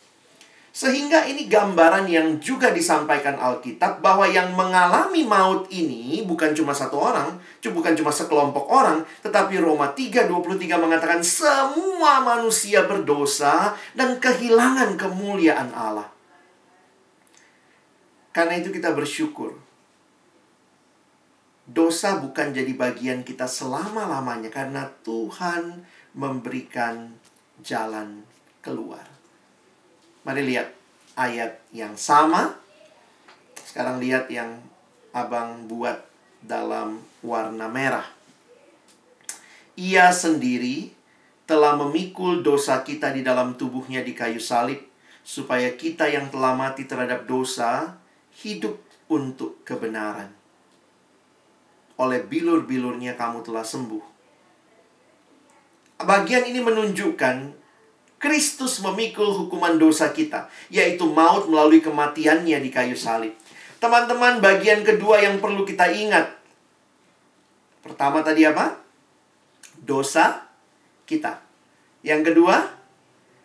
[0.74, 7.02] Sehingga ini gambaran yang juga disampaikan Alkitab bahwa yang mengalami maut ini bukan cuma satu
[7.02, 15.74] orang, bukan cuma sekelompok orang, tetapi Roma 3:23 mengatakan semua manusia berdosa dan kehilangan kemuliaan
[15.74, 16.10] Allah.
[18.32, 19.58] Karena itu kita bersyukur.
[21.68, 25.84] Dosa bukan jadi bagian kita selama-lamanya karena Tuhan
[26.16, 27.17] memberikan
[27.64, 28.24] jalan
[28.62, 29.06] keluar.
[30.28, 30.74] Mari lihat
[31.16, 32.58] ayat yang sama.
[33.64, 34.60] Sekarang lihat yang
[35.16, 36.06] Abang buat
[36.46, 38.06] dalam warna merah.
[39.74, 40.94] Ia sendiri
[41.50, 44.78] telah memikul dosa kita di dalam tubuhnya di kayu salib
[45.26, 47.98] supaya kita yang telah mati terhadap dosa
[48.44, 48.78] hidup
[49.10, 50.30] untuk kebenaran.
[51.98, 54.17] Oleh bilur-bilurnya kamu telah sembuh.
[55.98, 57.58] Bagian ini menunjukkan
[58.22, 63.34] Kristus memikul hukuman dosa kita, yaitu maut melalui kematiannya di kayu salib.
[63.78, 66.34] Teman-teman, bagian kedua yang perlu kita ingat.
[67.82, 68.78] Pertama tadi apa?
[69.78, 70.50] Dosa
[71.06, 71.42] kita.
[72.02, 72.74] Yang kedua,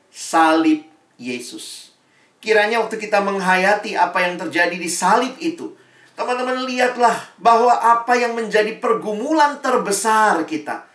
[0.09, 0.89] salib
[1.21, 1.93] Yesus.
[2.41, 5.73] Kiranya waktu kita menghayati apa yang terjadi di salib itu,
[6.17, 10.92] teman-teman lihatlah bahwa apa yang menjadi pergumulan terbesar kita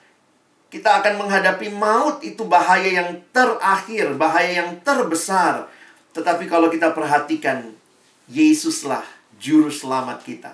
[0.68, 5.72] kita akan menghadapi maut itu bahaya yang terakhir, bahaya yang terbesar.
[6.12, 7.72] Tetapi kalau kita perhatikan,
[8.28, 9.08] Yesuslah
[9.40, 10.52] juru selamat kita.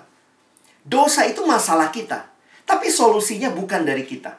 [0.86, 2.30] Dosa itu masalah kita,
[2.62, 4.38] tapi solusinya bukan dari kita.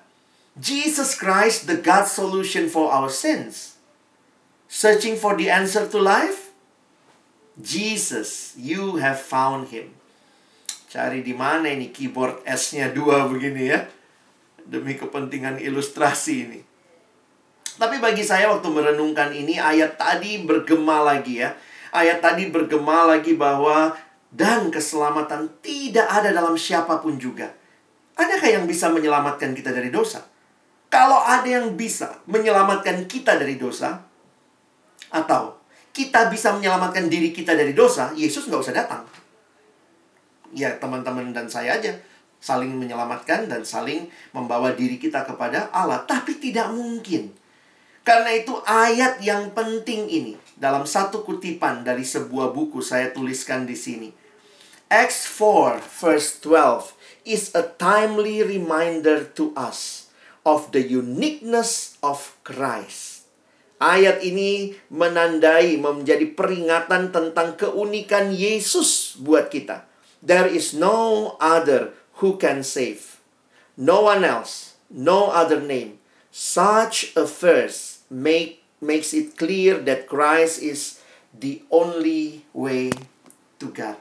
[0.55, 3.75] Jesus Christ, the God solution for our sins.
[4.71, 6.55] Searching for the answer to life?
[7.59, 9.91] Jesus, you have found him.
[10.88, 13.83] Cari di mana ini keyboard S-nya dua begini ya
[14.65, 16.60] demi kepentingan ilustrasi ini.
[17.75, 21.54] Tapi bagi saya waktu merenungkan ini ayat tadi bergema lagi ya.
[21.95, 23.95] Ayat tadi bergema lagi bahwa
[24.32, 27.51] dan keselamatan tidak ada dalam siapa pun juga.
[28.15, 30.23] Adakah yang bisa menyelamatkan kita dari dosa?
[30.88, 33.99] Kalau ada yang bisa menyelamatkan kita dari dosa,
[35.12, 35.60] atau
[35.95, 39.04] kita bisa menyelamatkan diri kita dari dosa, Yesus nggak usah datang.
[40.56, 41.95] Ya teman-teman dan saya aja
[42.39, 47.34] saling menyelamatkan dan saling membawa diri kita kepada Allah, tapi tidak mungkin.
[48.06, 53.74] Karena itu ayat yang penting ini dalam satu kutipan dari sebuah buku saya tuliskan di
[53.74, 54.10] sini.
[54.93, 56.93] Acts 4 verse 12
[57.26, 60.13] is a timely reminder to us
[60.45, 63.26] of the uniqueness of Christ.
[63.82, 69.89] Ayat ini menandai menjadi peringatan tentang keunikan Yesus buat kita.
[70.21, 73.19] There is no other who can save.
[73.75, 75.99] No one else, no other name.
[76.32, 80.99] Such a verse make, makes it clear that Christ is
[81.36, 82.91] the only way
[83.60, 83.99] to God.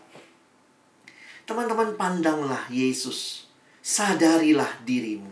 [1.44, 3.46] Teman-teman pandanglah Yesus.
[3.84, 5.28] Sadarilah dirimu.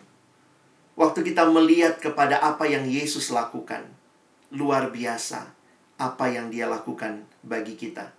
[0.92, 3.88] Waktu kita melihat kepada apa yang Yesus lakukan.
[4.53, 5.49] Luar biasa
[5.97, 8.12] apa yang dia lakukan bagi kita.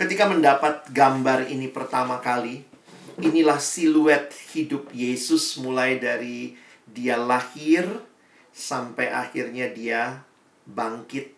[0.00, 2.64] Ketika mendapat gambar ini pertama kali,
[3.20, 6.56] inilah siluet hidup Yesus mulai dari
[6.88, 7.86] dia lahir
[8.54, 10.22] sampai akhirnya dia
[10.64, 11.34] bangkit.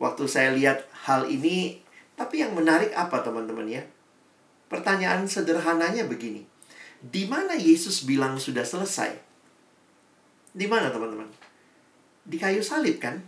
[0.00, 1.84] Waktu saya lihat hal ini,
[2.16, 3.84] tapi yang menarik apa teman-teman ya?
[4.72, 6.48] Pertanyaan sederhananya begini.
[7.00, 9.16] Di mana Yesus bilang sudah selesai?
[10.52, 11.28] Di mana teman-teman?
[12.24, 13.20] Di kayu salib kan?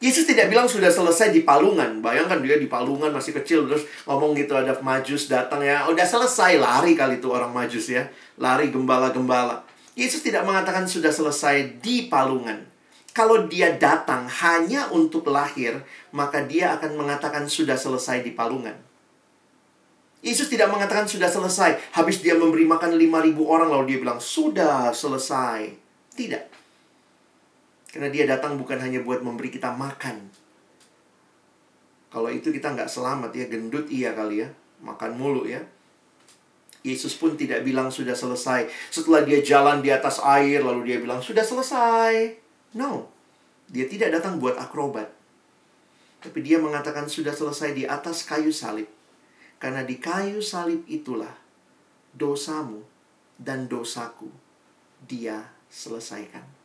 [0.00, 2.00] Yesus tidak bilang sudah selesai di palungan.
[2.00, 5.84] Bayangkan dia di palungan masih kecil terus ngomong gitu ada majus datang ya.
[5.92, 8.08] Udah selesai lari kali itu orang majus ya.
[8.40, 9.60] Lari gembala-gembala.
[9.92, 12.64] Yesus tidak mengatakan sudah selesai di palungan.
[13.12, 15.84] Kalau dia datang hanya untuk lahir,
[16.16, 18.80] maka dia akan mengatakan sudah selesai di palungan.
[20.24, 21.92] Yesus tidak mengatakan sudah selesai.
[21.92, 25.76] Habis dia memberi makan 5.000 orang lalu dia bilang sudah selesai.
[26.16, 26.49] Tidak.
[27.90, 30.30] Karena dia datang bukan hanya buat memberi kita makan.
[32.10, 34.48] Kalau itu kita nggak selamat ya, gendut iya kali ya.
[34.82, 35.62] Makan mulu ya.
[36.86, 38.70] Yesus pun tidak bilang sudah selesai.
[38.88, 42.38] Setelah dia jalan di atas air, lalu dia bilang sudah selesai.
[42.78, 43.10] No,
[43.66, 45.10] dia tidak datang buat akrobat.
[46.22, 48.86] Tapi dia mengatakan sudah selesai di atas kayu salib.
[49.60, 51.36] Karena di kayu salib itulah
[52.16, 52.86] dosamu
[53.36, 54.32] dan dosaku
[55.04, 56.59] dia selesaikan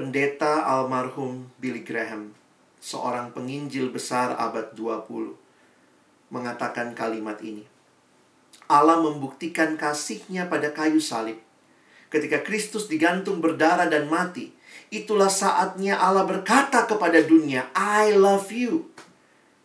[0.00, 2.32] pendeta almarhum Billy Graham,
[2.80, 5.36] seorang penginjil besar abad 20,
[6.32, 7.68] mengatakan kalimat ini.
[8.64, 11.36] Allah membuktikan kasihnya pada kayu salib.
[12.08, 14.56] Ketika Kristus digantung berdarah dan mati,
[14.88, 18.88] itulah saatnya Allah berkata kepada dunia, I love you.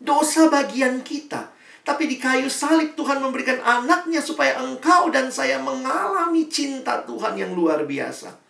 [0.04, 1.56] Dosa bagian kita.
[1.88, 7.56] Tapi di kayu salib Tuhan memberikan anaknya supaya engkau dan saya mengalami cinta Tuhan yang
[7.56, 8.45] luar biasa.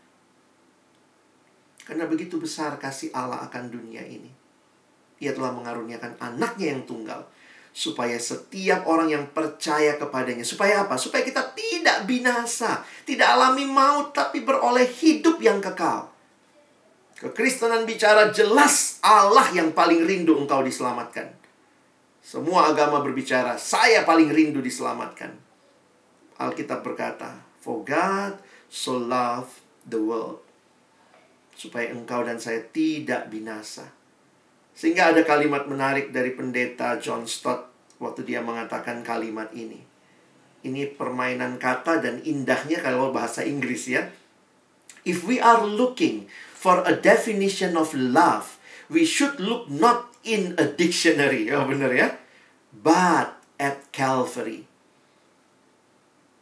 [1.85, 4.33] Karena begitu besar kasih Allah akan dunia ini.
[5.21, 7.29] Ia telah mengaruniakan anaknya yang tunggal.
[7.75, 10.41] Supaya setiap orang yang percaya kepadanya.
[10.41, 10.97] Supaya apa?
[10.97, 12.81] Supaya kita tidak binasa.
[13.05, 16.09] Tidak alami maut, tapi beroleh hidup yang kekal.
[17.15, 21.31] Kekristenan bicara jelas Allah yang paling rindu engkau diselamatkan.
[22.25, 25.31] Semua agama berbicara, saya paling rindu diselamatkan.
[26.41, 30.44] Alkitab berkata, For God so loved the world
[31.55, 33.87] supaya engkau dan saya tidak binasa.
[34.75, 39.79] Sehingga ada kalimat menarik dari pendeta John Stott waktu dia mengatakan kalimat ini.
[40.67, 44.11] Ini permainan kata dan indahnya kalau bahasa Inggris ya.
[45.07, 48.59] If we are looking for a definition of love,
[48.91, 51.47] we should look not in a dictionary.
[51.47, 52.19] Ya benar ya.
[52.75, 54.67] But at Calvary.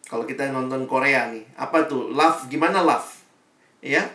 [0.08, 2.10] Kalau kita nonton Korea nih, apa tuh?
[2.14, 3.22] Love, gimana love?
[3.84, 4.08] Ya.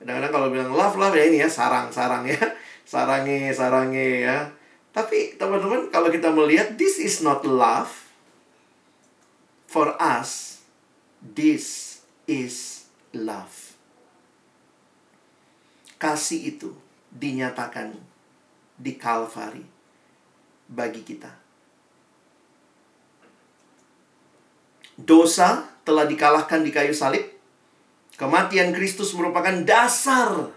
[0.00, 2.40] Kadang-kadang kalau bilang love, love ya ini ya, sarang-sarang ya.
[2.90, 4.50] Sarangi, sarangi ya.
[4.90, 8.10] Tapi teman-teman, kalau kita melihat, this is not love.
[9.70, 10.58] For us,
[11.22, 13.78] this is love.
[16.02, 16.74] Kasih itu
[17.14, 17.94] dinyatakan
[18.74, 19.62] di Kalvari
[20.66, 21.30] bagi kita.
[25.00, 27.39] Dosa telah dikalahkan di kayu salib.
[28.20, 30.52] Kematian Kristus merupakan dasar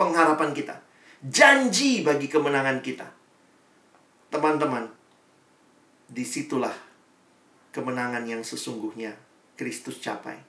[0.00, 0.80] pengharapan kita.
[1.20, 3.04] Janji bagi kemenangan kita.
[4.32, 4.88] Teman-teman,
[6.08, 6.72] di situlah
[7.68, 9.12] kemenangan yang sesungguhnya
[9.60, 10.40] Kristus capai.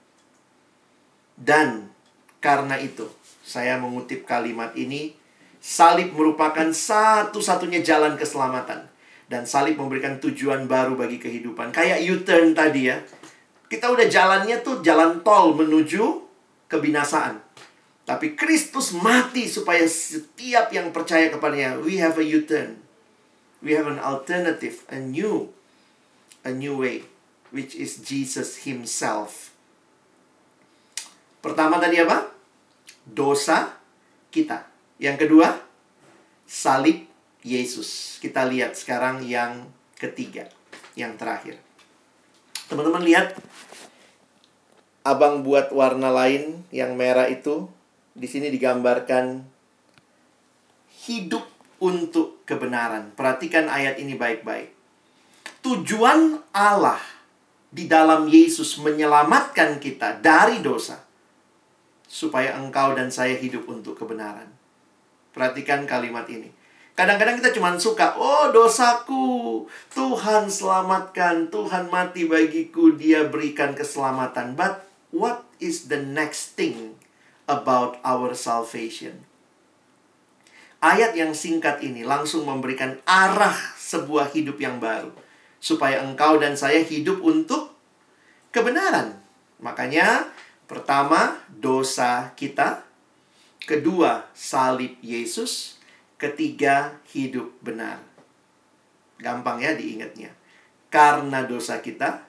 [1.36, 1.92] Dan
[2.40, 3.12] karena itu,
[3.44, 5.12] saya mengutip kalimat ini,
[5.60, 8.88] salib merupakan satu-satunya jalan keselamatan.
[9.28, 11.76] Dan salib memberikan tujuan baru bagi kehidupan.
[11.76, 13.04] Kayak U-turn tadi ya.
[13.68, 16.23] Kita udah jalannya tuh jalan tol menuju
[16.74, 17.38] kebinasaan.
[18.04, 22.82] Tapi Kristus mati supaya setiap yang percaya kepadanya, we have a U-turn.
[23.64, 25.48] We have an alternative, a new,
[26.44, 27.08] a new way,
[27.48, 29.56] which is Jesus Himself.
[31.40, 32.28] Pertama tadi apa?
[33.08, 33.72] Dosa
[34.28, 34.68] kita.
[35.00, 35.64] Yang kedua,
[36.44, 37.08] salib
[37.40, 38.20] Yesus.
[38.20, 39.64] Kita lihat sekarang yang
[39.96, 40.52] ketiga,
[40.92, 41.56] yang terakhir.
[42.68, 43.36] Teman-teman lihat,
[45.04, 47.68] abang buat warna lain yang merah itu
[48.16, 49.44] di sini digambarkan
[51.04, 51.44] hidup
[51.76, 53.12] untuk kebenaran.
[53.12, 54.72] Perhatikan ayat ini baik-baik.
[55.60, 57.00] Tujuan Allah
[57.68, 61.04] di dalam Yesus menyelamatkan kita dari dosa
[62.08, 64.48] supaya engkau dan saya hidup untuk kebenaran.
[65.36, 66.48] Perhatikan kalimat ini.
[66.94, 74.54] Kadang-kadang kita cuma suka, oh dosaku, Tuhan selamatkan, Tuhan mati bagiku, dia berikan keselamatan.
[74.54, 76.98] But what is the next thing
[77.46, 79.22] about our salvation?
[80.82, 85.14] Ayat yang singkat ini langsung memberikan arah sebuah hidup yang baru.
[85.62, 87.72] Supaya engkau dan saya hidup untuk
[88.52, 89.16] kebenaran.
[89.64, 90.28] Makanya,
[90.68, 92.84] pertama, dosa kita.
[93.64, 95.80] Kedua, salib Yesus.
[96.20, 97.96] Ketiga, hidup benar.
[99.16, 100.36] Gampang ya diingatnya.
[100.92, 102.28] Karena dosa kita,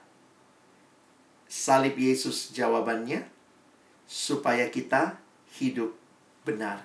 [1.56, 3.24] salib Yesus jawabannya,
[4.04, 5.16] supaya kita
[5.56, 5.96] hidup
[6.44, 6.84] benar.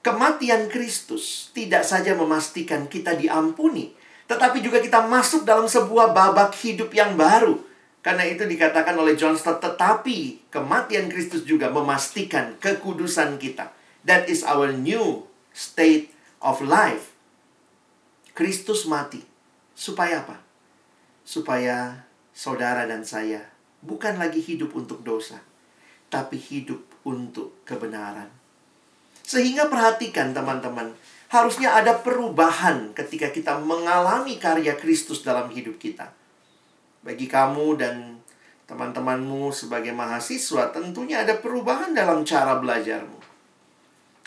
[0.00, 3.92] Kematian Kristus tidak saja memastikan kita diampuni,
[4.30, 7.58] tetapi juga kita masuk dalam sebuah babak hidup yang baru.
[8.00, 13.76] Karena itu dikatakan oleh John Stott, tetapi kematian Kristus juga memastikan kekudusan kita.
[14.08, 16.08] That is our new state
[16.40, 17.12] of life.
[18.32, 19.20] Kristus mati.
[19.76, 20.40] Supaya apa?
[21.28, 22.08] Supaya
[22.40, 23.44] saudara dan saya
[23.84, 25.44] bukan lagi hidup untuk dosa,
[26.08, 28.32] tapi hidup untuk kebenaran.
[29.20, 30.96] Sehingga perhatikan teman-teman,
[31.28, 36.16] harusnya ada perubahan ketika kita mengalami karya Kristus dalam hidup kita.
[37.04, 38.24] Bagi kamu dan
[38.64, 43.20] teman-temanmu sebagai mahasiswa, tentunya ada perubahan dalam cara belajarmu.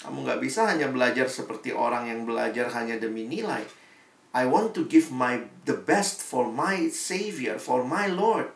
[0.05, 3.65] Kamu nggak bisa hanya belajar seperti orang yang belajar hanya demi nilai.
[4.33, 8.49] I want to give my the best for my Savior, for my Lord.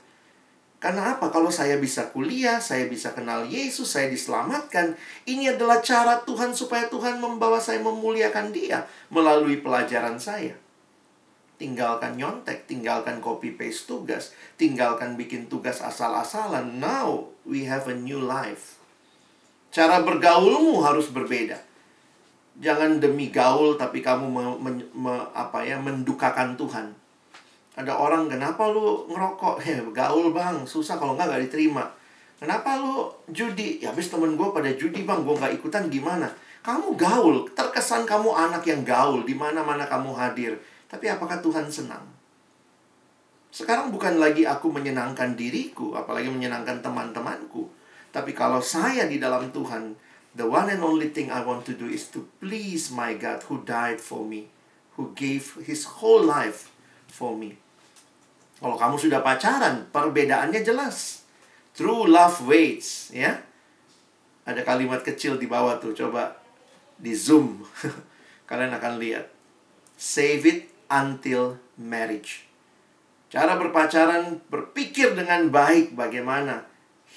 [0.77, 1.33] Karena apa?
[1.33, 4.93] Kalau saya bisa kuliah, saya bisa kenal Yesus, saya diselamatkan.
[5.25, 10.53] Ini adalah cara Tuhan supaya Tuhan membawa saya memuliakan Dia melalui pelajaran saya.
[11.57, 16.77] Tinggalkan nyontek, tinggalkan copy paste tugas, tinggalkan bikin tugas asal-asalan.
[16.77, 18.77] Now we have a new life.
[19.73, 21.66] Cara bergaulmu harus berbeda.
[22.57, 26.89] Jangan demi gaul tapi kamu me, me, me, apa ya mendukakan Tuhan.
[27.77, 29.61] Ada orang kenapa lu ngerokok?
[29.69, 31.85] Ya gaul bang, susah kalau nggak nggak diterima.
[32.37, 33.81] Kenapa lu judi?
[33.81, 36.29] Ya habis temen gue pada judi bang, gue nggak ikutan gimana?
[36.65, 40.57] Kamu gaul, terkesan kamu anak yang gaul, di mana-mana kamu hadir.
[40.89, 42.03] Tapi apakah Tuhan senang?
[43.53, 47.65] Sekarang bukan lagi aku menyenangkan diriku, apalagi menyenangkan teman-temanku.
[48.13, 49.97] Tapi kalau saya di dalam Tuhan,
[50.37, 53.65] the one and only thing I want to do is to please my God who
[53.65, 54.53] died for me,
[54.93, 56.69] who gave his whole life
[57.09, 57.57] for me.
[58.61, 61.25] Kalau kamu sudah pacaran, perbedaannya jelas.
[61.73, 63.41] True love waits, ya.
[64.45, 66.37] Ada kalimat kecil di bawah tuh, coba
[66.97, 67.65] di zoom.
[68.49, 69.29] Kalian akan lihat.
[69.97, 70.59] Save it
[70.89, 72.45] until marriage.
[73.27, 76.63] Cara berpacaran berpikir dengan baik bagaimana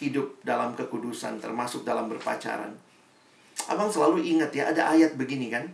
[0.00, 2.89] hidup dalam kekudusan termasuk dalam berpacaran.
[3.70, 5.70] Abang selalu ingat ya, ada ayat begini kan.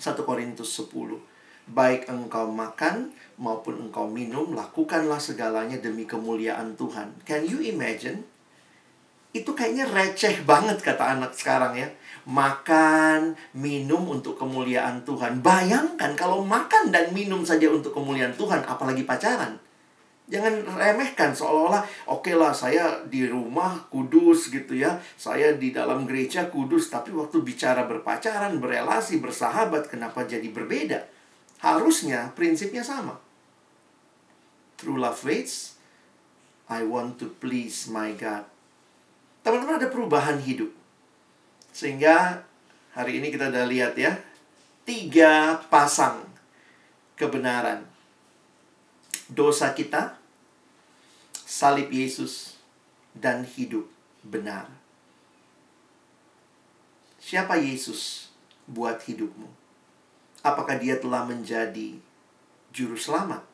[0.00, 1.20] 1 Korintus 10.
[1.68, 7.12] Baik engkau makan maupun engkau minum, lakukanlah segalanya demi kemuliaan Tuhan.
[7.28, 8.24] Can you imagine?
[9.36, 11.88] Itu kayaknya receh banget kata anak sekarang ya.
[12.24, 15.44] Makan, minum untuk kemuliaan Tuhan.
[15.44, 19.60] Bayangkan kalau makan dan minum saja untuk kemuliaan Tuhan, apalagi pacaran.
[20.32, 24.96] Jangan remehkan seolah-olah oke okay lah saya di rumah kudus gitu ya.
[25.20, 31.04] Saya di dalam gereja kudus tapi waktu bicara berpacaran, berelasi, bersahabat kenapa jadi berbeda?
[31.60, 33.20] Harusnya prinsipnya sama.
[34.80, 35.76] True love waits.
[36.72, 38.48] I want to please my God.
[39.44, 40.72] Teman-teman ada perubahan hidup.
[41.76, 42.40] Sehingga
[42.96, 44.16] hari ini kita udah lihat ya.
[44.88, 46.24] Tiga pasang
[47.20, 47.84] kebenaran.
[49.28, 50.21] Dosa kita,
[51.52, 52.56] salib Yesus,
[53.12, 53.84] dan hidup
[54.24, 54.72] benar.
[57.20, 58.32] Siapa Yesus
[58.64, 59.52] buat hidupmu?
[60.40, 62.00] Apakah dia telah menjadi
[62.72, 63.44] juru selamat?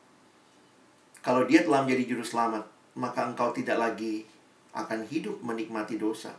[1.26, 4.30] Kalau dia telah menjadi juru selamat, maka engkau tidak lagi
[4.78, 6.38] akan hidup menikmati dosa.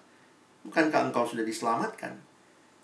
[0.64, 2.16] Bukankah engkau sudah diselamatkan?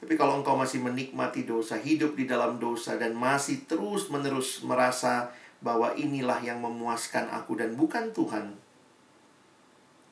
[0.03, 5.31] Tapi kalau engkau masih menikmati dosa, hidup di dalam dosa, dan masih terus-menerus merasa
[5.63, 8.64] bahwa inilah yang memuaskan aku dan bukan Tuhan.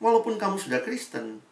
[0.02, 1.42] Walaupun kamu sudah Kristen,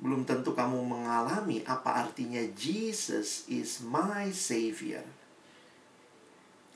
[0.00, 5.04] belum tentu kamu mengalami apa artinya Jesus is my Savior.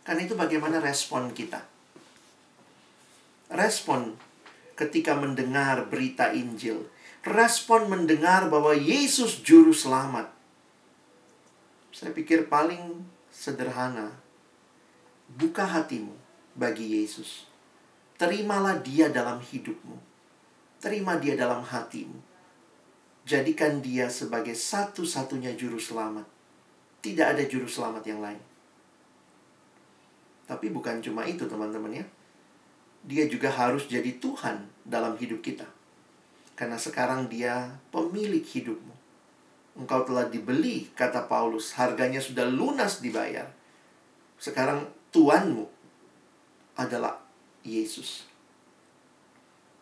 [0.05, 1.65] Kan itu bagaimana respon kita.
[3.49, 4.13] Respon
[4.77, 6.85] ketika mendengar berita Injil.
[7.25, 10.29] Respon mendengar bahwa Yesus juru selamat.
[11.89, 14.21] Saya pikir paling sederhana.
[15.33, 16.13] Buka hatimu
[16.53, 17.49] bagi Yesus.
[18.21, 20.14] Terimalah dia dalam hidupmu.
[20.85, 22.21] Terima dia dalam hatimu.
[23.25, 26.29] Jadikan dia sebagai satu-satunya juru selamat.
[27.01, 28.41] Tidak ada juru selamat yang lain.
[30.45, 32.07] Tapi bukan cuma itu teman-teman ya
[33.05, 35.69] dia juga harus jadi Tuhan dalam hidup kita.
[36.57, 38.95] Karena sekarang dia pemilik hidupmu.
[39.75, 43.51] Engkau telah dibeli, kata Paulus, harganya sudah lunas dibayar.
[44.41, 45.67] Sekarang Tuanmu
[46.79, 47.21] adalah
[47.67, 48.25] Yesus.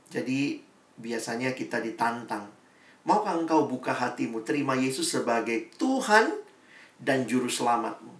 [0.09, 0.61] Jadi
[1.03, 2.47] biasanya kita ditantang.
[3.03, 6.31] Maukah engkau buka hatimu, terima Yesus sebagai Tuhan
[7.03, 8.15] dan Juru Selamatmu.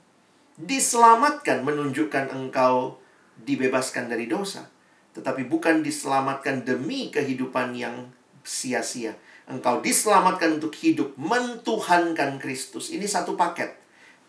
[0.59, 2.99] Diselamatkan menunjukkan engkau
[3.47, 4.67] dibebaskan dari dosa
[5.13, 8.09] tetapi bukan diselamatkan demi kehidupan yang
[8.43, 9.13] sia-sia.
[9.45, 12.89] Engkau diselamatkan untuk hidup mentuhankan Kristus.
[12.89, 13.77] Ini satu paket.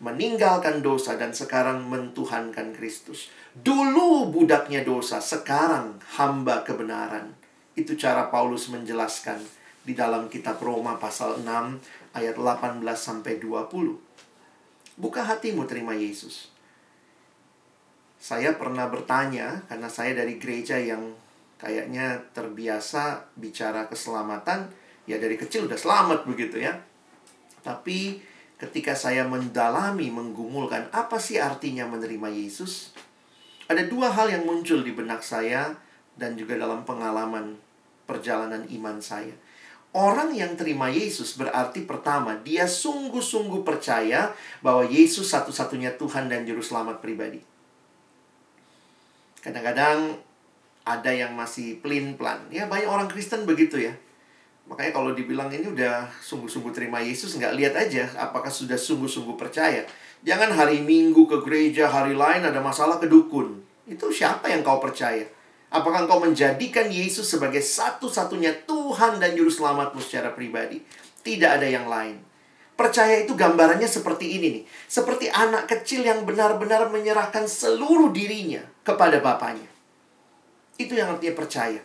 [0.04, 3.32] Meninggalkan dosa dan sekarang mentuhankan Kristus.
[3.56, 7.32] Dulu budaknya dosa, sekarang hamba kebenaran.
[7.74, 9.42] Itu cara Paulus menjelaskan
[9.84, 13.98] di dalam kitab Roma pasal 6 ayat 18 sampai 20.
[14.94, 16.54] Buka hatimu terima Yesus.
[18.16, 21.12] Saya pernah bertanya karena saya dari gereja yang
[21.60, 24.70] kayaknya terbiasa bicara keselamatan,
[25.04, 26.78] ya dari kecil udah selamat begitu ya.
[27.60, 28.22] Tapi
[28.56, 32.94] ketika saya mendalami, menggumulkan apa sih artinya menerima Yesus,
[33.68, 35.76] ada dua hal yang muncul di benak saya
[36.14, 37.58] dan juga dalam pengalaman
[38.04, 39.32] perjalanan iman saya.
[39.94, 46.58] Orang yang terima Yesus berarti pertama, dia sungguh-sungguh percaya bahwa Yesus satu-satunya Tuhan dan Juru
[46.58, 47.38] Selamat pribadi.
[49.38, 50.18] Kadang-kadang
[50.82, 52.50] ada yang masih pelin-pelan.
[52.50, 53.94] Ya banyak orang Kristen begitu ya.
[54.66, 59.84] Makanya kalau dibilang ini udah sungguh-sungguh terima Yesus, nggak lihat aja apakah sudah sungguh-sungguh percaya.
[60.24, 63.60] Jangan hari Minggu ke gereja, hari lain ada masalah ke dukun.
[63.84, 65.28] Itu siapa yang kau percaya?
[65.74, 70.78] Apakah engkau menjadikan Yesus sebagai satu-satunya Tuhan dan Juru Selamatmu secara pribadi?
[71.26, 72.22] Tidak ada yang lain.
[72.78, 74.64] Percaya itu gambarannya seperti ini nih.
[74.86, 79.66] Seperti anak kecil yang benar-benar menyerahkan seluruh dirinya kepada bapaknya.
[80.78, 81.82] Itu yang artinya percaya.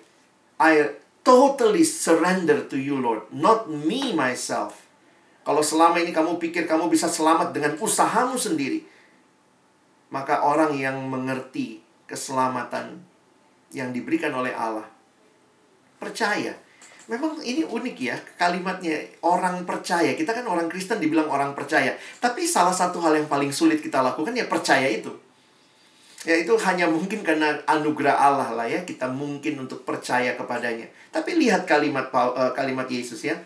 [0.61, 0.93] I
[1.25, 3.25] totally surrender to you, Lord.
[3.33, 4.85] Not me, myself.
[5.41, 8.85] Kalau selama ini kamu pikir kamu bisa selamat dengan usahamu sendiri.
[10.13, 13.09] Maka orang yang mengerti keselamatan
[13.76, 14.86] yang diberikan oleh Allah.
[15.99, 16.55] Percaya
[17.09, 20.13] Memang ini unik ya kalimatnya orang percaya.
[20.13, 21.97] Kita kan orang Kristen dibilang orang percaya.
[22.22, 25.09] Tapi salah satu hal yang paling sulit kita lakukan ya percaya itu.
[26.22, 30.86] Ya itu hanya mungkin karena anugerah Allah lah ya kita mungkin untuk percaya kepadanya.
[31.09, 33.41] Tapi lihat kalimat uh, kalimat Yesus ya.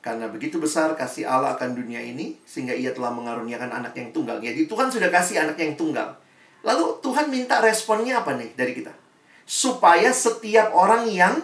[0.00, 4.40] Karena begitu besar kasih Allah akan dunia ini sehingga ia telah mengaruniakan anak yang tunggal.
[4.40, 6.08] Jadi Tuhan sudah kasih anak yang tunggal.
[6.66, 8.90] Lalu Tuhan minta responnya apa nih dari kita?
[9.46, 11.38] Supaya setiap orang yang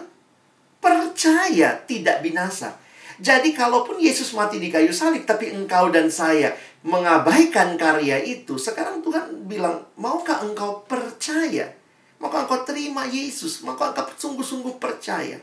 [0.83, 2.75] percaya tidak binasa.
[3.23, 6.51] Jadi kalaupun Yesus mati di kayu salib tapi engkau dan saya
[6.83, 11.71] mengabaikan karya itu, sekarang Tuhan bilang, "Maukah engkau percaya?
[12.19, 13.63] Maukah engkau terima Yesus?
[13.63, 15.39] Maukah engkau sungguh-sungguh percaya?"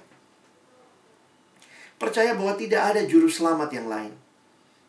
[1.96, 4.12] Percaya bahwa tidak ada juru selamat yang lain.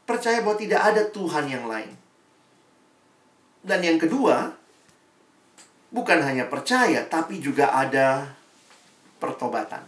[0.04, 1.96] Percaya bahwa tidak ada Tuhan yang lain.
[3.62, 4.61] Dan yang kedua,
[5.92, 8.32] bukan hanya percaya, tapi juga ada
[9.20, 9.84] pertobatan.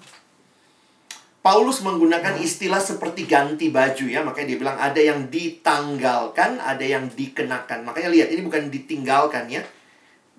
[1.43, 7.12] Paulus menggunakan istilah seperti ganti baju ya, makanya dia bilang ada yang ditanggalkan, ada yang
[7.12, 7.84] dikenakan.
[7.84, 9.60] Makanya lihat ini bukan ditinggalkan ya.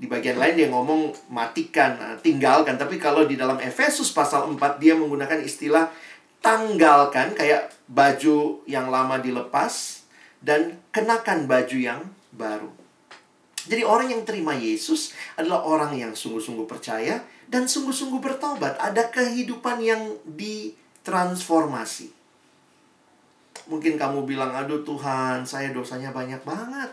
[0.01, 4.81] Di bagian lain dia ngomong matikan, nah, tinggalkan, tapi kalau di dalam Efesus pasal 4
[4.81, 5.93] dia menggunakan istilah
[6.41, 10.05] tanggalkan kayak baju yang lama dilepas
[10.41, 12.01] dan kenakan baju yang
[12.33, 12.84] baru.
[13.65, 18.77] Jadi orang yang terima Yesus adalah orang yang sungguh-sungguh percaya dan sungguh-sungguh bertobat.
[18.77, 22.13] Ada kehidupan yang di transformasi.
[23.65, 26.93] Mungkin kamu bilang, aduh Tuhan, saya dosanya banyak banget.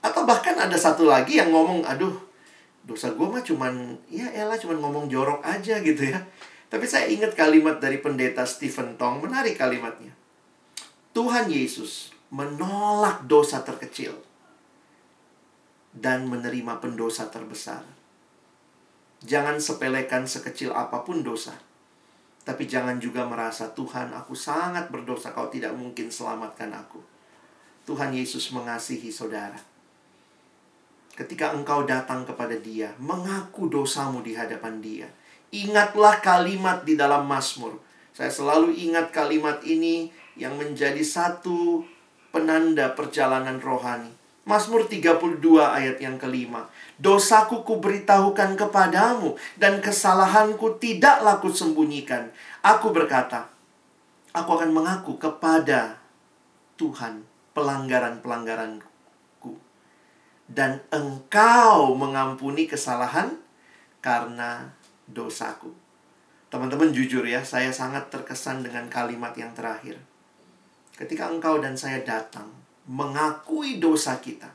[0.00, 2.16] Atau bahkan ada satu lagi yang ngomong, aduh,
[2.88, 6.20] dosa gue mah cuman, ya elah cuman ngomong jorok aja gitu ya.
[6.72, 10.16] Tapi saya ingat kalimat dari pendeta Stephen Tong, menarik kalimatnya.
[11.12, 14.16] Tuhan Yesus menolak dosa terkecil
[15.94, 17.86] dan menerima pendosa terbesar.
[19.24, 21.54] Jangan sepelekan sekecil apa pun dosa
[22.44, 27.00] tapi jangan juga merasa, Tuhan aku sangat berdosa, kau tidak mungkin selamatkan aku.
[27.88, 29.56] Tuhan Yesus mengasihi saudara.
[31.16, 35.08] Ketika engkau datang kepada dia, mengaku dosamu di hadapan dia.
[35.56, 37.80] Ingatlah kalimat di dalam Mazmur.
[38.12, 41.80] Saya selalu ingat kalimat ini yang menjadi satu
[42.28, 44.12] penanda perjalanan rohani.
[44.44, 46.68] Mazmur 32 ayat yang kelima.
[47.00, 52.28] Dosaku kuberitahukan kepadamu dan kesalahanku tidaklah sembunyikan.
[52.60, 53.48] Aku berkata,
[54.36, 55.96] aku akan mengaku kepada
[56.76, 57.24] Tuhan
[57.56, 59.56] pelanggaran-pelanggaranku.
[60.44, 63.40] Dan engkau mengampuni kesalahan
[64.04, 64.76] karena
[65.08, 65.72] dosaku.
[66.52, 69.96] Teman-teman jujur ya, saya sangat terkesan dengan kalimat yang terakhir.
[70.94, 74.52] Ketika engkau dan saya datang mengakui dosa kita,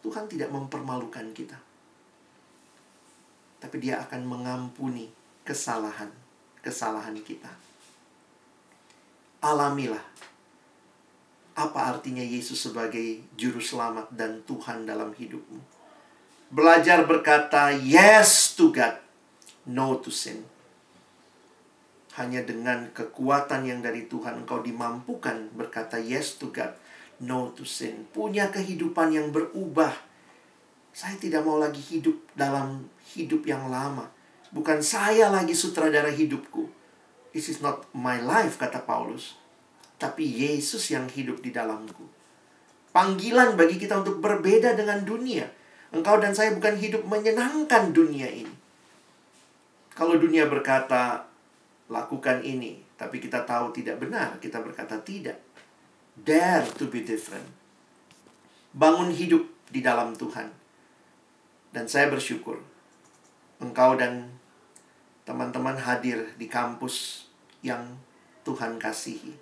[0.00, 1.58] Tuhan tidak mempermalukan kita.
[3.60, 5.12] Tapi dia akan mengampuni
[5.44, 7.52] kesalahan-kesalahan kita.
[9.44, 10.00] Alamilah
[11.60, 15.60] apa artinya Yesus sebagai juru selamat dan Tuhan dalam hidupmu.
[16.48, 18.96] Belajar berkata yes to God,
[19.68, 20.48] no to sin.
[22.16, 26.72] Hanya dengan kekuatan yang dari Tuhan engkau dimampukan berkata yes to God
[27.20, 28.08] no to sin.
[28.10, 29.92] Punya kehidupan yang berubah.
[30.90, 34.10] Saya tidak mau lagi hidup dalam hidup yang lama.
[34.50, 36.66] Bukan saya lagi sutradara hidupku.
[37.30, 39.38] This is not my life, kata Paulus.
[40.00, 42.02] Tapi Yesus yang hidup di dalamku.
[42.90, 45.46] Panggilan bagi kita untuk berbeda dengan dunia.
[45.94, 48.54] Engkau dan saya bukan hidup menyenangkan dunia ini.
[49.94, 51.22] Kalau dunia berkata,
[51.86, 52.82] lakukan ini.
[52.98, 54.42] Tapi kita tahu tidak benar.
[54.42, 55.49] Kita berkata tidak
[56.18, 57.46] Dare to be different.
[58.74, 60.50] Bangun hidup di dalam Tuhan.
[61.70, 62.58] Dan saya bersyukur
[63.62, 64.26] engkau dan
[65.22, 67.28] teman-teman hadir di kampus
[67.62, 67.94] yang
[68.42, 69.38] Tuhan kasihi.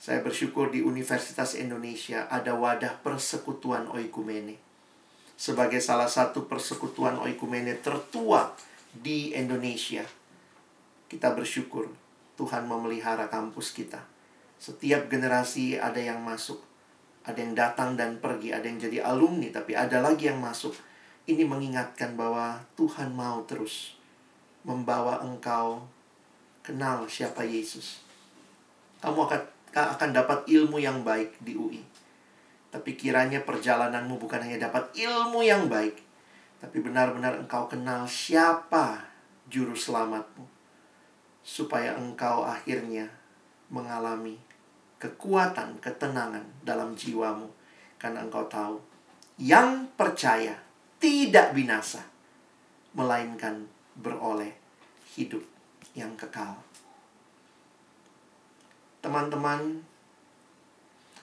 [0.00, 4.56] Saya bersyukur di Universitas Indonesia ada wadah persekutuan oikumene.
[5.36, 8.56] Sebagai salah satu persekutuan oikumene tertua
[8.96, 10.08] di Indonesia.
[11.04, 11.92] Kita bersyukur
[12.40, 14.15] Tuhan memelihara kampus kita
[14.66, 16.58] setiap generasi ada yang masuk.
[17.22, 20.74] Ada yang datang dan pergi, ada yang jadi alumni, tapi ada lagi yang masuk.
[21.26, 23.94] Ini mengingatkan bahwa Tuhan mau terus
[24.66, 25.86] membawa engkau
[26.66, 28.02] kenal siapa Yesus.
[28.98, 31.82] Kamu akan akan dapat ilmu yang baik di UI.
[32.70, 35.98] Tapi kiranya perjalananmu bukan hanya dapat ilmu yang baik,
[36.58, 39.06] tapi benar-benar engkau kenal siapa
[39.46, 40.46] juru selamatmu.
[41.46, 43.10] Supaya engkau akhirnya
[43.70, 44.45] mengalami
[45.06, 47.46] kekuatan, ketenangan dalam jiwamu.
[47.96, 48.76] Karena engkau tahu,
[49.38, 50.58] yang percaya
[50.98, 52.02] tidak binasa,
[52.98, 54.50] melainkan beroleh
[55.14, 55.40] hidup
[55.94, 56.58] yang kekal.
[59.00, 59.86] Teman-teman,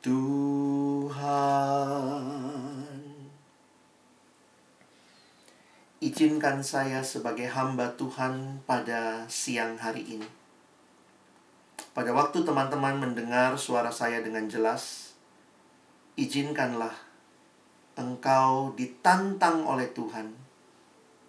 [0.03, 1.23] Tuhan.
[6.03, 10.27] Izinkan saya sebagai hamba Tuhan pada siang hari ini.
[11.95, 15.15] Pada waktu teman-teman mendengar suara saya dengan jelas,
[16.19, 16.99] izinkanlah
[17.95, 20.35] engkau ditantang oleh Tuhan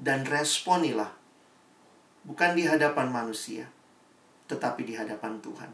[0.02, 1.14] dan responilah
[2.26, 3.70] bukan di hadapan manusia,
[4.52, 5.72] tetapi di hadapan Tuhan.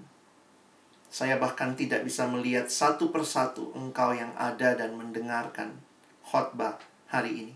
[1.11, 5.75] Saya bahkan tidak bisa melihat satu persatu engkau yang ada dan mendengarkan
[6.23, 6.79] khotbah
[7.11, 7.55] hari ini.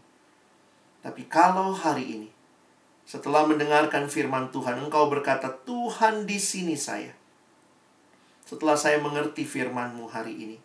[1.05, 2.29] Tapi kalau hari ini,
[3.07, 7.15] setelah mendengarkan firman Tuhan, engkau berkata, Tuhan di sini saya.
[8.43, 10.57] Setelah saya mengerti firman-Mu hari ini,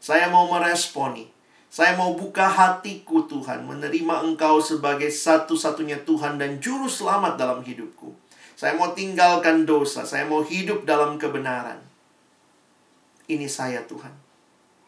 [0.00, 1.36] saya mau meresponi.
[1.66, 8.14] Saya mau buka hatiku Tuhan, menerima Engkau sebagai satu-satunya Tuhan dan Juru Selamat dalam hidupku.
[8.56, 11.76] Saya mau tinggalkan dosa, saya mau hidup dalam kebenaran.
[13.28, 14.16] Ini saya Tuhan.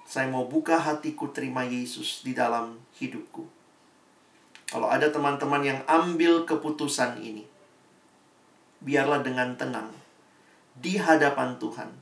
[0.08, 3.44] Saya mau buka hatiku terima Yesus di dalam hidupku.
[4.72, 7.44] Kalau ada teman-teman yang ambil keputusan ini,
[8.80, 9.92] biarlah dengan tenang
[10.72, 11.92] di hadapan Tuhan.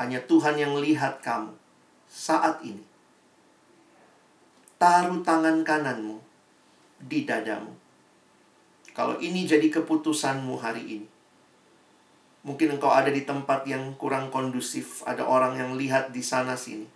[0.00, 1.52] Hanya Tuhan yang lihat kamu
[2.08, 2.84] saat ini.
[4.80, 6.16] Taruh tangan kananmu
[7.00, 7.85] di dadamu.
[8.96, 11.08] Kalau ini jadi keputusanmu hari ini.
[12.48, 16.88] Mungkin engkau ada di tempat yang kurang kondusif, ada orang yang lihat di sana sini.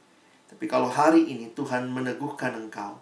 [0.49, 2.97] Tapi kalau hari ini Tuhan meneguhkan engkau,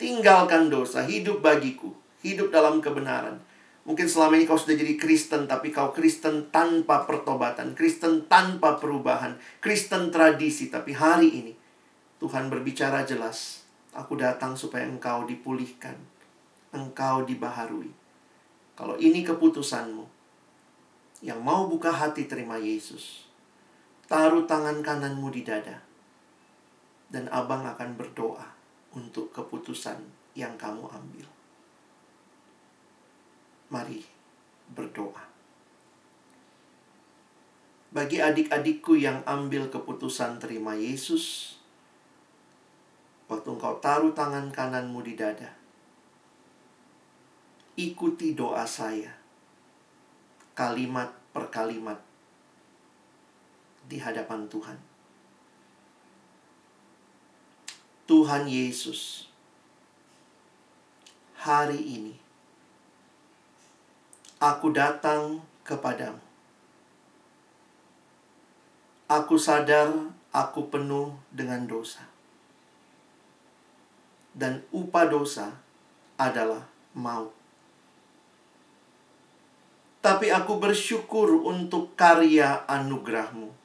[0.00, 1.92] Tinggalkan dosa, hidup bagiku,
[2.24, 3.36] hidup dalam kebenaran.
[3.84, 9.36] Mungkin selama ini kau sudah jadi Kristen, tapi kau Kristen tanpa pertobatan, Kristen tanpa perubahan,
[9.60, 10.72] Kristen tradisi.
[10.72, 11.52] Tapi hari ini,
[12.16, 16.00] Tuhan berbicara jelas, aku datang supaya engkau dipulihkan,
[16.72, 17.99] engkau dibaharui.
[18.80, 20.08] Kalau ini keputusanmu,
[21.20, 23.28] yang mau buka hati terima Yesus,
[24.08, 25.84] taruh tangan kananmu di dada,
[27.12, 28.56] dan abang akan berdoa
[28.96, 30.00] untuk keputusan
[30.32, 31.28] yang kamu ambil.
[33.68, 34.00] Mari
[34.72, 35.28] berdoa.
[37.92, 41.52] Bagi adik-adikku yang ambil keputusan terima Yesus,
[43.28, 45.59] waktu engkau taruh tangan kananmu di dada,
[47.80, 49.16] ikuti doa saya,
[50.52, 51.96] kalimat per kalimat
[53.88, 54.90] di hadapan Tuhan
[58.10, 59.30] Tuhan Yesus,
[61.38, 62.18] hari ini
[64.42, 66.18] aku datang kepadamu.
[69.06, 69.94] Aku sadar
[70.34, 72.02] aku penuh dengan dosa.
[74.34, 75.54] Dan upah dosa
[76.18, 76.66] adalah
[76.98, 77.39] maut.
[80.00, 83.60] Tapi aku bersyukur untuk karya anugerahmu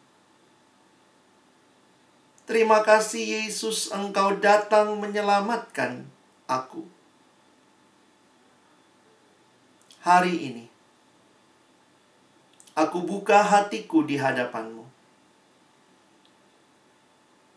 [2.45, 6.05] Terima kasih Yesus engkau datang menyelamatkan
[6.45, 6.85] aku.
[10.05, 10.65] Hari ini,
[12.77, 14.85] aku buka hatiku di hadapanmu.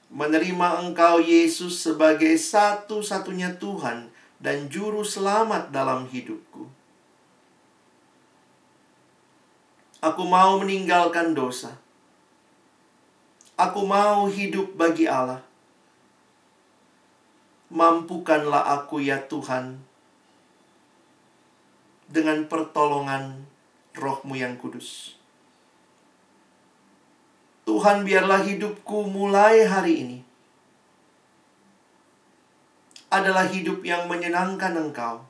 [0.09, 4.09] Menerima engkau Yesus sebagai satu-satunya Tuhan
[4.41, 6.78] dan Juru Selamat dalam hidupku.
[9.99, 11.75] Aku mau meninggalkan dosa
[13.59, 15.43] Aku mau hidup bagi Allah.
[17.75, 19.83] Mampukanlah aku ya Tuhan
[22.07, 23.51] dengan pertolongan
[23.99, 25.19] rohmu yang kudus.
[27.67, 30.19] Tuhan biarlah hidupku mulai hari ini
[33.11, 35.27] adalah hidup yang menyenangkan Engkau.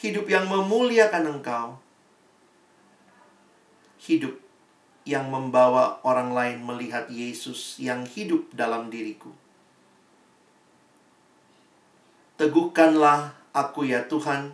[0.00, 1.85] Hidup yang memuliakan Engkau.
[4.06, 4.38] Hidup
[5.06, 9.30] yang membawa orang lain melihat Yesus yang hidup dalam diriku.
[12.36, 14.52] Teguhkanlah aku ya Tuhan.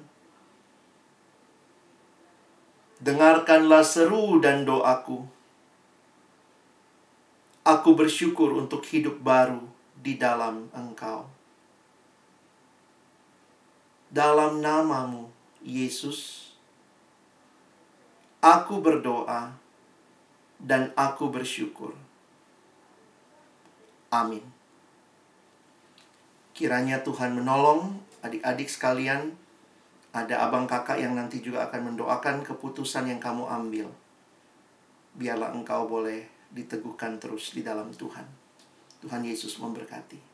[3.02, 5.26] Dengarkanlah seru dan doaku.
[7.66, 9.66] Aku bersyukur untuk hidup baru
[9.98, 11.26] di dalam Engkau.
[14.12, 15.32] Dalam namamu,
[15.64, 16.51] Yesus,
[18.42, 19.54] aku berdoa
[20.58, 21.94] dan aku bersyukur.
[24.10, 24.42] Amin.
[26.52, 29.38] Kiranya Tuhan menolong adik-adik sekalian.
[30.12, 33.88] Ada abang kakak yang nanti juga akan mendoakan keputusan yang kamu ambil.
[35.16, 38.28] Biarlah engkau boleh diteguhkan terus di dalam Tuhan.
[39.00, 40.31] Tuhan Yesus memberkati.